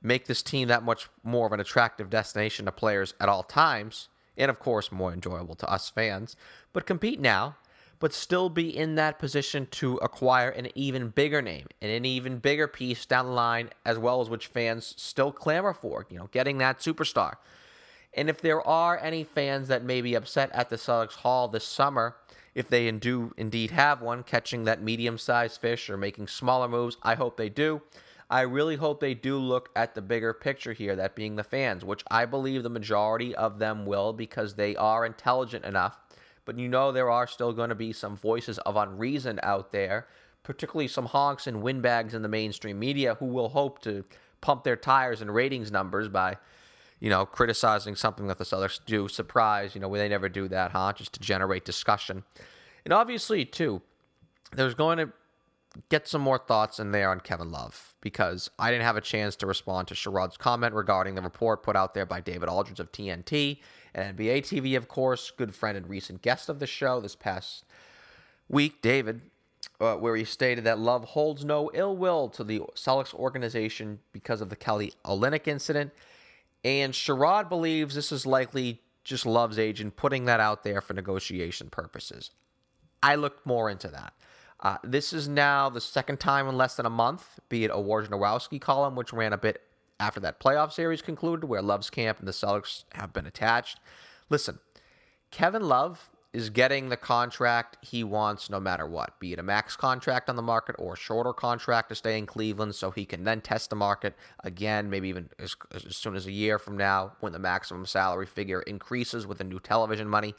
[0.00, 4.08] make this team that much more of an attractive destination to players at all times,
[4.36, 6.36] and of course more enjoyable to us fans.
[6.72, 7.56] But compete now
[8.00, 12.38] but still be in that position to acquire an even bigger name and an even
[12.38, 16.28] bigger piece down the line, as well as which fans still clamor for, you know,
[16.30, 17.36] getting that superstar.
[18.16, 21.64] And if there are any fans that may be upset at the Celtics Hall this
[21.64, 22.16] summer
[22.54, 26.96] if they do indeed have one, catching that medium sized fish or making smaller moves.
[27.02, 27.82] I hope they do.
[28.30, 31.84] I really hope they do look at the bigger picture here, that being the fans,
[31.84, 35.98] which I believe the majority of them will because they are intelligent enough.
[36.44, 40.06] But you know, there are still going to be some voices of unreason out there,
[40.42, 44.04] particularly some honks and windbags in the mainstream media who will hope to
[44.40, 46.36] pump their tires and ratings numbers by,
[47.04, 49.08] you know, criticizing something that the Celtics do.
[49.08, 50.90] Surprise, you know, they never do that, huh?
[50.96, 52.24] Just to generate discussion.
[52.82, 53.82] And obviously, too,
[54.54, 55.12] there's going to
[55.90, 59.36] get some more thoughts in there on Kevin Love because I didn't have a chance
[59.36, 62.90] to respond to Sherrod's comment regarding the report put out there by David Aldridge of
[62.90, 63.58] TNT
[63.94, 67.66] and NBA TV, of course, good friend and recent guest of the show this past
[68.48, 69.20] week, David,
[69.78, 74.40] uh, where he stated that Love holds no ill will to the Celtics organization because
[74.40, 75.92] of the Kelly Olynyk incident.
[76.64, 81.68] And Sherrod believes this is likely just Love's agent putting that out there for negotiation
[81.68, 82.30] purposes.
[83.02, 84.14] I looked more into that.
[84.60, 87.74] Uh, this is now the second time in less than a month, be it a
[87.74, 89.60] Wojnarowski column, which ran a bit
[90.00, 93.78] after that playoff series concluded, where Love's camp and the Celtics have been attached.
[94.30, 94.58] Listen,
[95.30, 99.76] Kevin Love is getting the contract he wants no matter what, be it a max
[99.76, 103.22] contract on the market or a shorter contract to stay in Cleveland so he can
[103.22, 107.12] then test the market again, maybe even as, as soon as a year from now
[107.20, 110.34] when the maximum salary figure increases with the new television money.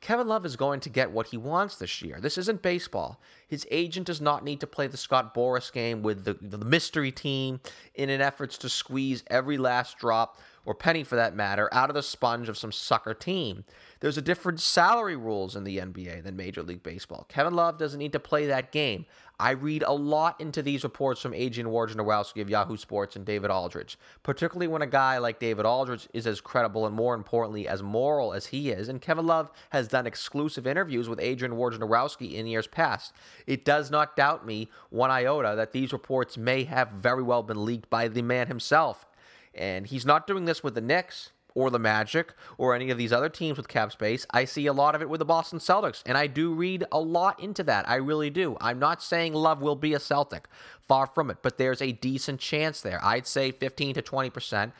[0.00, 2.20] Kevin Love is going to get what he wants this year.
[2.20, 3.18] This isn't baseball.
[3.48, 7.10] His agent does not need to play the Scott Boras game with the, the mystery
[7.10, 7.58] team
[7.94, 11.94] in an effort to squeeze every last drop or penny for that matter out of
[11.94, 13.64] the sponge of some sucker team.
[14.04, 17.24] There's a different salary rules in the NBA than Major League Baseball.
[17.30, 19.06] Kevin Love doesn't need to play that game.
[19.40, 23.50] I read a lot into these reports from Adrian Wojnarowski of Yahoo Sports and David
[23.50, 27.82] Aldridge, particularly when a guy like David Aldridge is as credible and more importantly as
[27.82, 28.90] moral as he is.
[28.90, 33.14] And Kevin Love has done exclusive interviews with Adrian Wojnarowski in years past.
[33.46, 37.64] It does not doubt me one iota that these reports may have very well been
[37.64, 39.06] leaked by the man himself.
[39.54, 43.12] And he's not doing this with the Knicks or the Magic or any of these
[43.12, 44.26] other teams with cap space.
[44.30, 47.00] I see a lot of it with the Boston Celtics, and I do read a
[47.00, 47.88] lot into that.
[47.88, 48.56] I really do.
[48.60, 50.48] I'm not saying Love will be a Celtic,
[50.86, 53.00] far from it, but there's a decent chance there.
[53.02, 54.72] I'd say 15 to 20 percent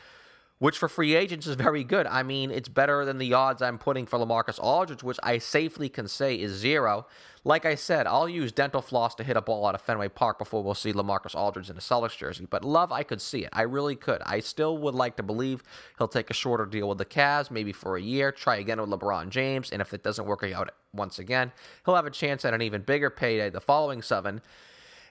[0.59, 2.07] which for free agents is very good.
[2.07, 5.89] I mean, it's better than the odds I'm putting for LaMarcus Aldridge, which I safely
[5.89, 7.07] can say is zero.
[7.43, 10.39] Like I said, I'll use dental floss to hit a ball out of Fenway Park
[10.39, 12.47] before we'll see LaMarcus Aldridge in a Celtics jersey.
[12.49, 13.49] But Love, I could see it.
[13.53, 14.21] I really could.
[14.25, 15.61] I still would like to believe
[15.97, 18.89] he'll take a shorter deal with the Cavs, maybe for a year, try again with
[18.89, 21.51] LeBron James, and if it doesn't work out once again,
[21.83, 24.41] he'll have a chance at an even bigger payday the following seven.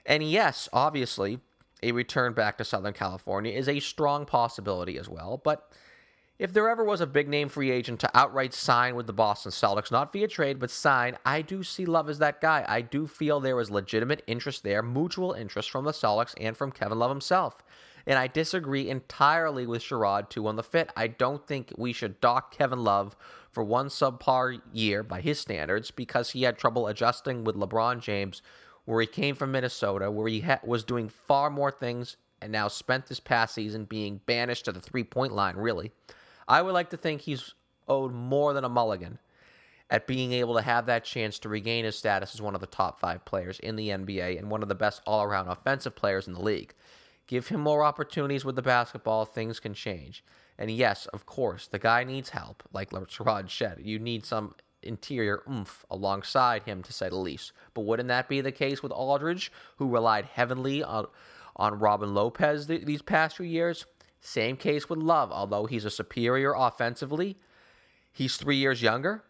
[0.05, 1.39] And yes, obviously,
[1.83, 5.41] a return back to Southern California is a strong possibility as well.
[5.43, 5.71] But
[6.37, 9.51] if there ever was a big name free agent to outright sign with the Boston
[9.51, 12.65] Celtics, not via trade, but sign, I do see Love as that guy.
[12.67, 16.73] I do feel there is legitimate interest there, mutual interest from the Celtics and from
[16.73, 17.63] Kevin Love himself.
[18.05, 20.91] And I disagree entirely with Sherrod too on the fit.
[20.95, 23.15] I don't think we should dock Kevin Love
[23.49, 28.41] for one subpar year by his standards because he had trouble adjusting with LeBron James
[28.85, 32.67] where he came from Minnesota, where he ha- was doing far more things and now
[32.67, 35.91] spent this past season being banished to the three point line, really.
[36.47, 37.53] I would like to think he's
[37.87, 39.19] owed more than a mulligan
[39.89, 42.67] at being able to have that chance to regain his status as one of the
[42.67, 46.27] top five players in the NBA and one of the best all around offensive players
[46.27, 46.73] in the league.
[47.27, 50.23] Give him more opportunities with the basketball, things can change.
[50.57, 53.81] And yes, of course, the guy needs help, like Rod said.
[53.83, 54.55] You need some
[54.85, 57.51] interior oomph alongside him, to say the least.
[57.73, 61.07] But wouldn't that be the case with Aldridge, who relied heavily on,
[61.55, 63.85] on Robin Lopez th- these past few years?
[64.19, 67.37] Same case with Love, although he's a superior offensively.
[68.11, 69.23] He's three years younger.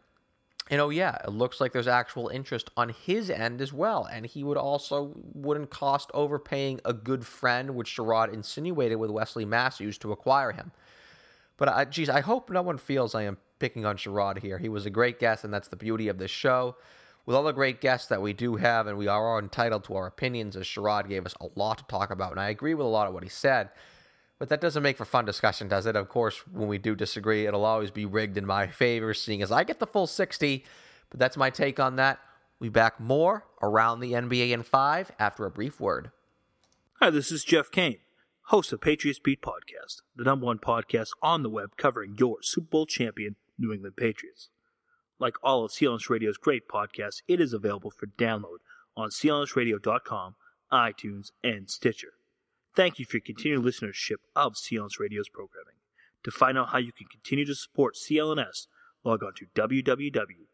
[0.70, 4.06] And oh yeah, it looks like there's actual interest on his end as well.
[4.06, 9.46] And he would also wouldn't cost overpaying a good friend, which Sherrod insinuated with Wesley
[9.46, 10.72] Matthews to acquire him.
[11.58, 14.58] But uh, geez, I hope no one feels I am picking on Sherrod here.
[14.58, 16.76] He was a great guest, and that's the beauty of this show.
[17.26, 19.96] With all the great guests that we do have, and we are all entitled to
[19.96, 22.86] our opinions, as Sherrod gave us a lot to talk about, and I agree with
[22.86, 23.70] a lot of what he said.
[24.38, 25.96] But that doesn't make for fun discussion, does it?
[25.96, 29.52] Of course, when we do disagree, it'll always be rigged in my favor, seeing as
[29.52, 30.64] I get the full 60.
[31.10, 32.20] But that's my take on that.
[32.60, 36.12] We back more around the NBA in five after a brief word.
[37.00, 37.98] Hi, this is Jeff Kane,
[38.44, 42.68] host of Patriots Beat Podcast, the number one podcast on the web covering your Super
[42.68, 44.50] Bowl champion New England Patriots.
[45.20, 48.58] Like all of CLNS Radio's great podcasts, it is available for download
[48.98, 50.36] on clnsradio.com,
[50.72, 52.14] iTunes, and Stitcher.
[52.76, 55.76] Thank you for your continued listenership of CLNS Radio's programming.
[56.24, 58.68] To find out how you can continue to support CLNS,
[59.04, 60.48] log on to www.clnsradio.com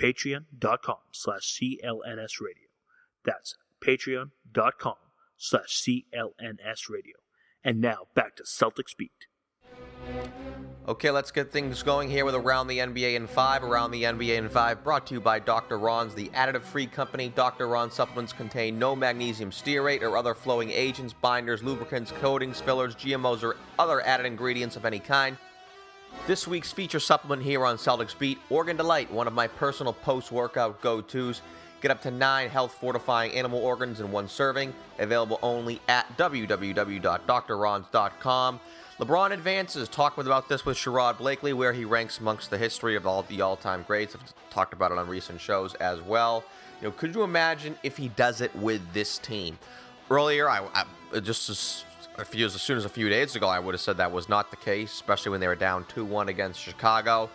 [0.00, 2.68] patreon.com slash clns radio.
[3.24, 4.94] That's patreon.com
[5.36, 7.16] slash clns radio.
[7.64, 9.26] And now back to Celtics Beat.
[10.88, 13.64] Okay, let's get things going here with Around the NBA in 5.
[13.64, 15.80] Around the NBA in 5 brought to you by Dr.
[15.80, 17.28] Ron's, the additive free company.
[17.28, 17.66] Dr.
[17.66, 23.42] Ron supplements contain no magnesium stearate or other flowing agents, binders, lubricants, coatings, fillers, GMOs,
[23.42, 25.36] or other added ingredients of any kind.
[26.28, 30.30] This week's feature supplement here on Celtics Beat Organ Delight, one of my personal post
[30.30, 31.42] workout go tos.
[31.80, 34.72] Get up to nine health fortifying animal organs in one serving.
[35.00, 38.60] Available only at www.drrons.com.
[38.98, 39.90] LeBron advances.
[39.90, 43.22] Talk with about this with Sherrod Blakely, where he ranks amongst the history of all
[43.24, 44.14] the all-time greats.
[44.14, 46.44] I've talked about it on recent shows as well.
[46.80, 49.58] You know, could you imagine if he does it with this team?
[50.10, 50.66] Earlier, I,
[51.12, 51.84] I just as,
[52.16, 54.30] a few, as soon as a few days ago, I would have said that was
[54.30, 57.28] not the case, especially when they were down 2-1 against Chicago.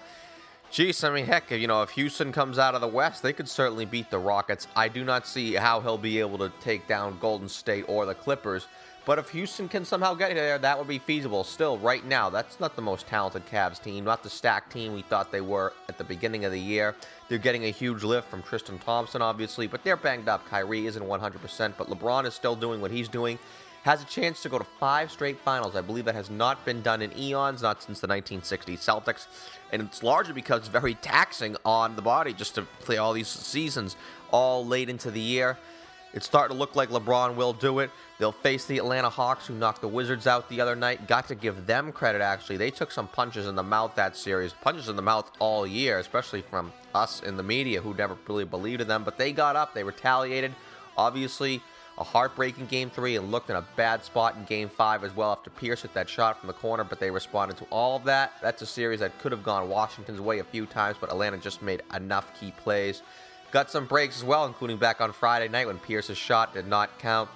[0.71, 3.47] Geez, I mean, heck, you know, if Houston comes out of the West, they could
[3.47, 4.67] certainly beat the Rockets.
[4.75, 8.15] I do not see how he'll be able to take down Golden State or the
[8.15, 8.67] Clippers.
[9.03, 11.43] But if Houston can somehow get there, that would be feasible.
[11.43, 15.01] Still, right now, that's not the most talented Cavs team, not the stacked team we
[15.01, 16.95] thought they were at the beginning of the year.
[17.27, 20.45] They're getting a huge lift from Tristan Thompson, obviously, but they're banged up.
[20.45, 23.39] Kyrie isn't 100%, but LeBron is still doing what he's doing.
[23.83, 25.75] Has a chance to go to five straight finals.
[25.75, 29.25] I believe that has not been done in eons, not since the 1960s Celtics.
[29.71, 33.27] And it's largely because it's very taxing on the body just to play all these
[33.27, 33.95] seasons
[34.29, 35.57] all late into the year.
[36.13, 37.89] It's starting to look like LeBron will do it.
[38.19, 41.07] They'll face the Atlanta Hawks, who knocked the Wizards out the other night.
[41.07, 42.57] Got to give them credit, actually.
[42.57, 44.53] They took some punches in the mouth that series.
[44.53, 48.43] Punches in the mouth all year, especially from us in the media who never really
[48.43, 49.03] believed in them.
[49.03, 50.53] But they got up, they retaliated.
[50.97, 51.63] Obviously,
[51.97, 55.31] a heartbreaking game three and looked in a bad spot in game five as well
[55.31, 58.33] after Pierce hit that shot from the corner, but they responded to all of that.
[58.41, 61.61] That's a series that could have gone Washington's way a few times, but Atlanta just
[61.61, 63.01] made enough key plays.
[63.51, 66.97] Got some breaks as well, including back on Friday night when Pierce's shot did not
[66.99, 67.29] count.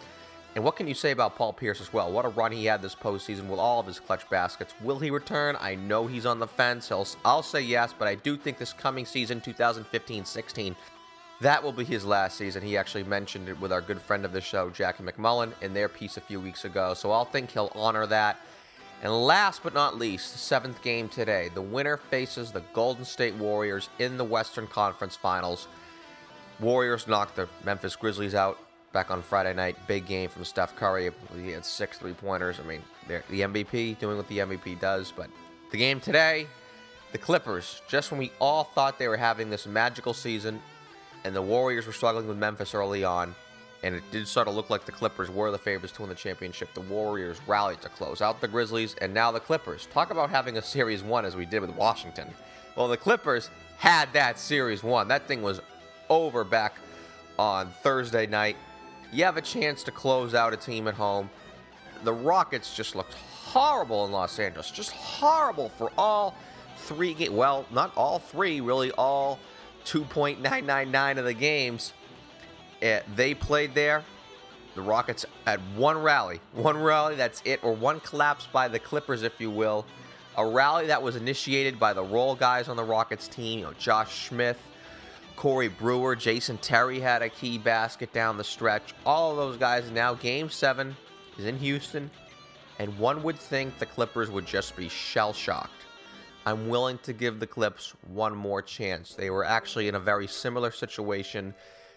[0.55, 2.09] And what can you say about Paul Pierce as well?
[2.09, 4.74] What a run he had this postseason with all of his clutch baskets.
[4.82, 5.57] Will he return?
[5.59, 6.88] I know he's on the fence.
[6.88, 10.76] He'll, I'll say yes, but I do think this coming season, 2015 16,
[11.41, 12.63] that will be his last season.
[12.63, 15.89] He actually mentioned it with our good friend of the show, Jackie MacMullan, in their
[15.89, 16.93] piece a few weeks ago.
[16.93, 18.39] So I'll think he'll honor that.
[19.03, 21.49] And last but not least, the seventh game today.
[21.53, 25.68] The winner faces the Golden State Warriors in the Western Conference Finals.
[26.60, 28.58] Warriors knocked the Memphis Grizzlies out
[28.93, 29.76] back on Friday night.
[29.88, 31.10] Big game from Steph Curry.
[31.36, 32.60] He had six three pointers.
[32.60, 35.12] I mean, the MVP doing what the MVP does.
[35.16, 35.30] But
[35.72, 36.47] the game today,
[37.12, 40.62] the Clippers, just when we all thought they were having this magical season
[41.26, 43.34] and the Warriors were struggling with Memphis early on,
[43.84, 46.16] and it did sort of look like the Clippers were the favorites to win the
[46.16, 46.74] championship.
[46.74, 49.88] The Warriors rallied to close out the Grizzlies, and now the Clippers.
[49.88, 52.28] Talk about having a series one as we did with Washington.
[52.76, 55.08] Well, the Clippers had that series one.
[55.08, 55.62] That thing was
[56.10, 56.78] over back
[57.38, 58.58] on Thursday night.
[59.12, 61.30] You have a chance to close out a team at home.
[62.03, 64.72] The Rockets just looked horrible in Los Angeles.
[64.72, 66.36] Just horrible for all
[66.78, 67.32] three games.
[67.32, 69.39] Well, not all three, really, all
[69.86, 71.93] 2.999 of the games.
[72.82, 74.03] It, they played there.
[74.76, 76.41] The Rockets had one rally.
[76.53, 79.86] One rally, that's it, or one collapse by the Clippers, if you will.
[80.38, 83.74] A rally that was initiated by the role guys on the Rockets team, you know,
[83.80, 84.60] Josh Smith,
[85.36, 88.94] Corey Brewer, Jason Terry had a key basket down the stretch.
[89.06, 90.96] All of those guys now, game seven
[91.38, 92.10] is in Houston,
[92.80, 95.72] and one would think the Clippers would just be shell shocked.
[96.46, 99.16] I'm willing to give the Clips one more chance.
[99.16, 101.54] They were actually in a very similar situation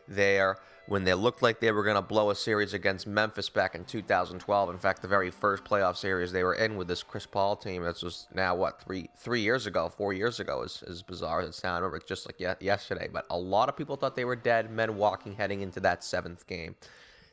[0.06, 0.58] there
[0.88, 3.84] when they looked like they were going to blow a series against Memphis back in
[3.84, 4.70] 2012.
[4.70, 7.82] In fact, the very first playoff series they were in with this Chris Paul team.
[7.82, 10.62] This was now what three three years ago, four years ago.
[10.62, 11.82] Is as bizarre as it sounds.
[11.82, 13.08] Remember just like yesterday.
[13.12, 16.46] But a lot of people thought they were dead men walking heading into that seventh
[16.46, 16.74] game.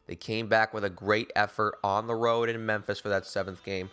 [0.08, 3.64] They came back with a great effort on the road in Memphis for that seventh
[3.64, 3.89] game.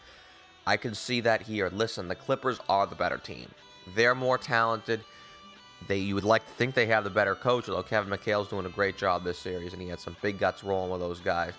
[0.67, 1.71] I can see that here.
[1.73, 3.49] Listen, the Clippers are the better team.
[3.95, 5.03] They're more talented.
[5.89, 8.67] They you would like to think they have the better coach, although Kevin McHale's doing
[8.67, 11.55] a great job this series, and he had some big guts rolling with those guys.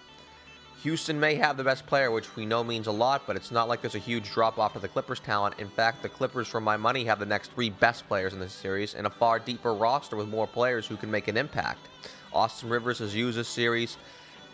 [0.84, 3.70] Houston may have the best player, which we know means a lot, but it's not
[3.70, 5.56] like there's a huge drop off of the Clippers' talent.
[5.58, 8.52] In fact, the Clippers, for my money, have the next three best players in this
[8.52, 11.88] series and a far deeper roster with more players who can make an impact.
[12.34, 13.96] Austin Rivers has used this series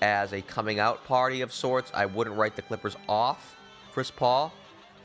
[0.04, 1.92] as a coming out party of sorts.
[1.96, 3.58] I wouldn't write the Clippers off.
[3.92, 4.54] Chris Paul,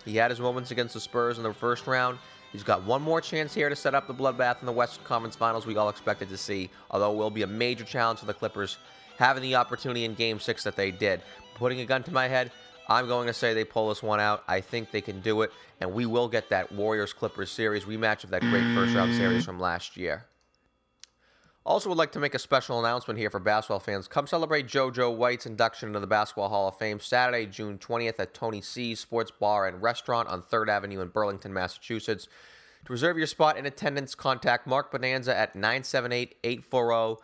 [0.05, 2.19] he had his moments against the Spurs in the first round.
[2.55, 5.35] He's got one more chance here to set up the bloodbath in the Western Conference
[5.35, 8.33] Finals we all expected to see, although it will be a major challenge for the
[8.33, 8.79] Clippers
[9.19, 11.21] having the opportunity in Game 6 that they did.
[11.57, 12.53] Putting a gun to my head,
[12.89, 14.45] I'm going to say they pull this one out.
[14.47, 15.51] I think they can do it,
[15.81, 19.45] and we will get that Warriors Clippers series rematch of that great first round series
[19.45, 20.25] from last year.
[21.67, 24.07] Also, would like to make a special announcement here for basketball fans.
[24.07, 28.35] Come celebrate JoJo White's induction into the Basketball Hall of Fame Saturday, June 20th at
[28.35, 32.29] Tony C's Sports Bar and Restaurant on 3rd Avenue in Burlington, Massachusetts.
[32.85, 37.23] To reserve your spot in attendance, contact Mark Bonanza at 978 840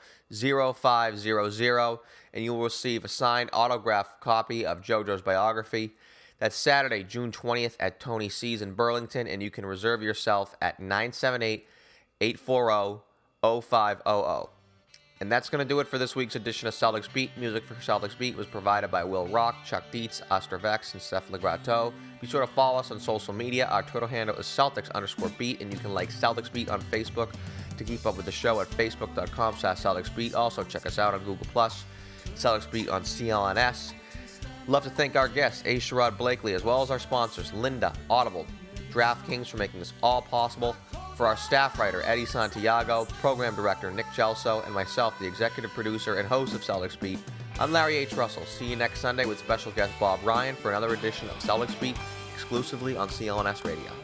[0.73, 1.99] 0500
[2.33, 5.91] and you will receive a signed autographed copy of JoJo's biography.
[6.39, 10.81] That's Saturday, June 20th at Tony C's in Burlington, and you can reserve yourself at
[10.81, 11.67] 978
[12.23, 13.10] 840
[13.43, 14.49] 0500.
[15.23, 17.31] And that's going to do it for this week's edition of Celtics Beat.
[17.37, 21.93] Music for Celtics Beat was provided by Will Rock, Chuck Dietz, Vex, and Steph Legrateau.
[22.23, 23.67] Be sure to follow us on social media.
[23.67, 27.35] Our Twitter handle is Celtics underscore beat, and you can like Celtics Beat on Facebook
[27.77, 30.35] to keep up with the show at facebook.com slash Celtics Beat.
[30.35, 31.85] Also, check us out on Google Plus,
[32.35, 33.93] Celtics Beat on CLNS.
[34.69, 35.77] Love to thank our guests, A.
[35.77, 38.47] Sherrod Blakely, as well as our sponsors, Linda, Audible,
[38.91, 40.75] DraftKings for making this all possible.
[41.21, 46.15] For our staff writer, Eddie Santiago, program director, Nick Gelso, and myself, the executive producer
[46.15, 47.19] and host of Celtics Beat,
[47.59, 48.15] I'm Larry H.
[48.15, 48.47] Russell.
[48.47, 51.99] See you next Sunday with special guest Bob Ryan for another edition of Celtics Beat
[52.33, 54.00] exclusively on CLNS Radio.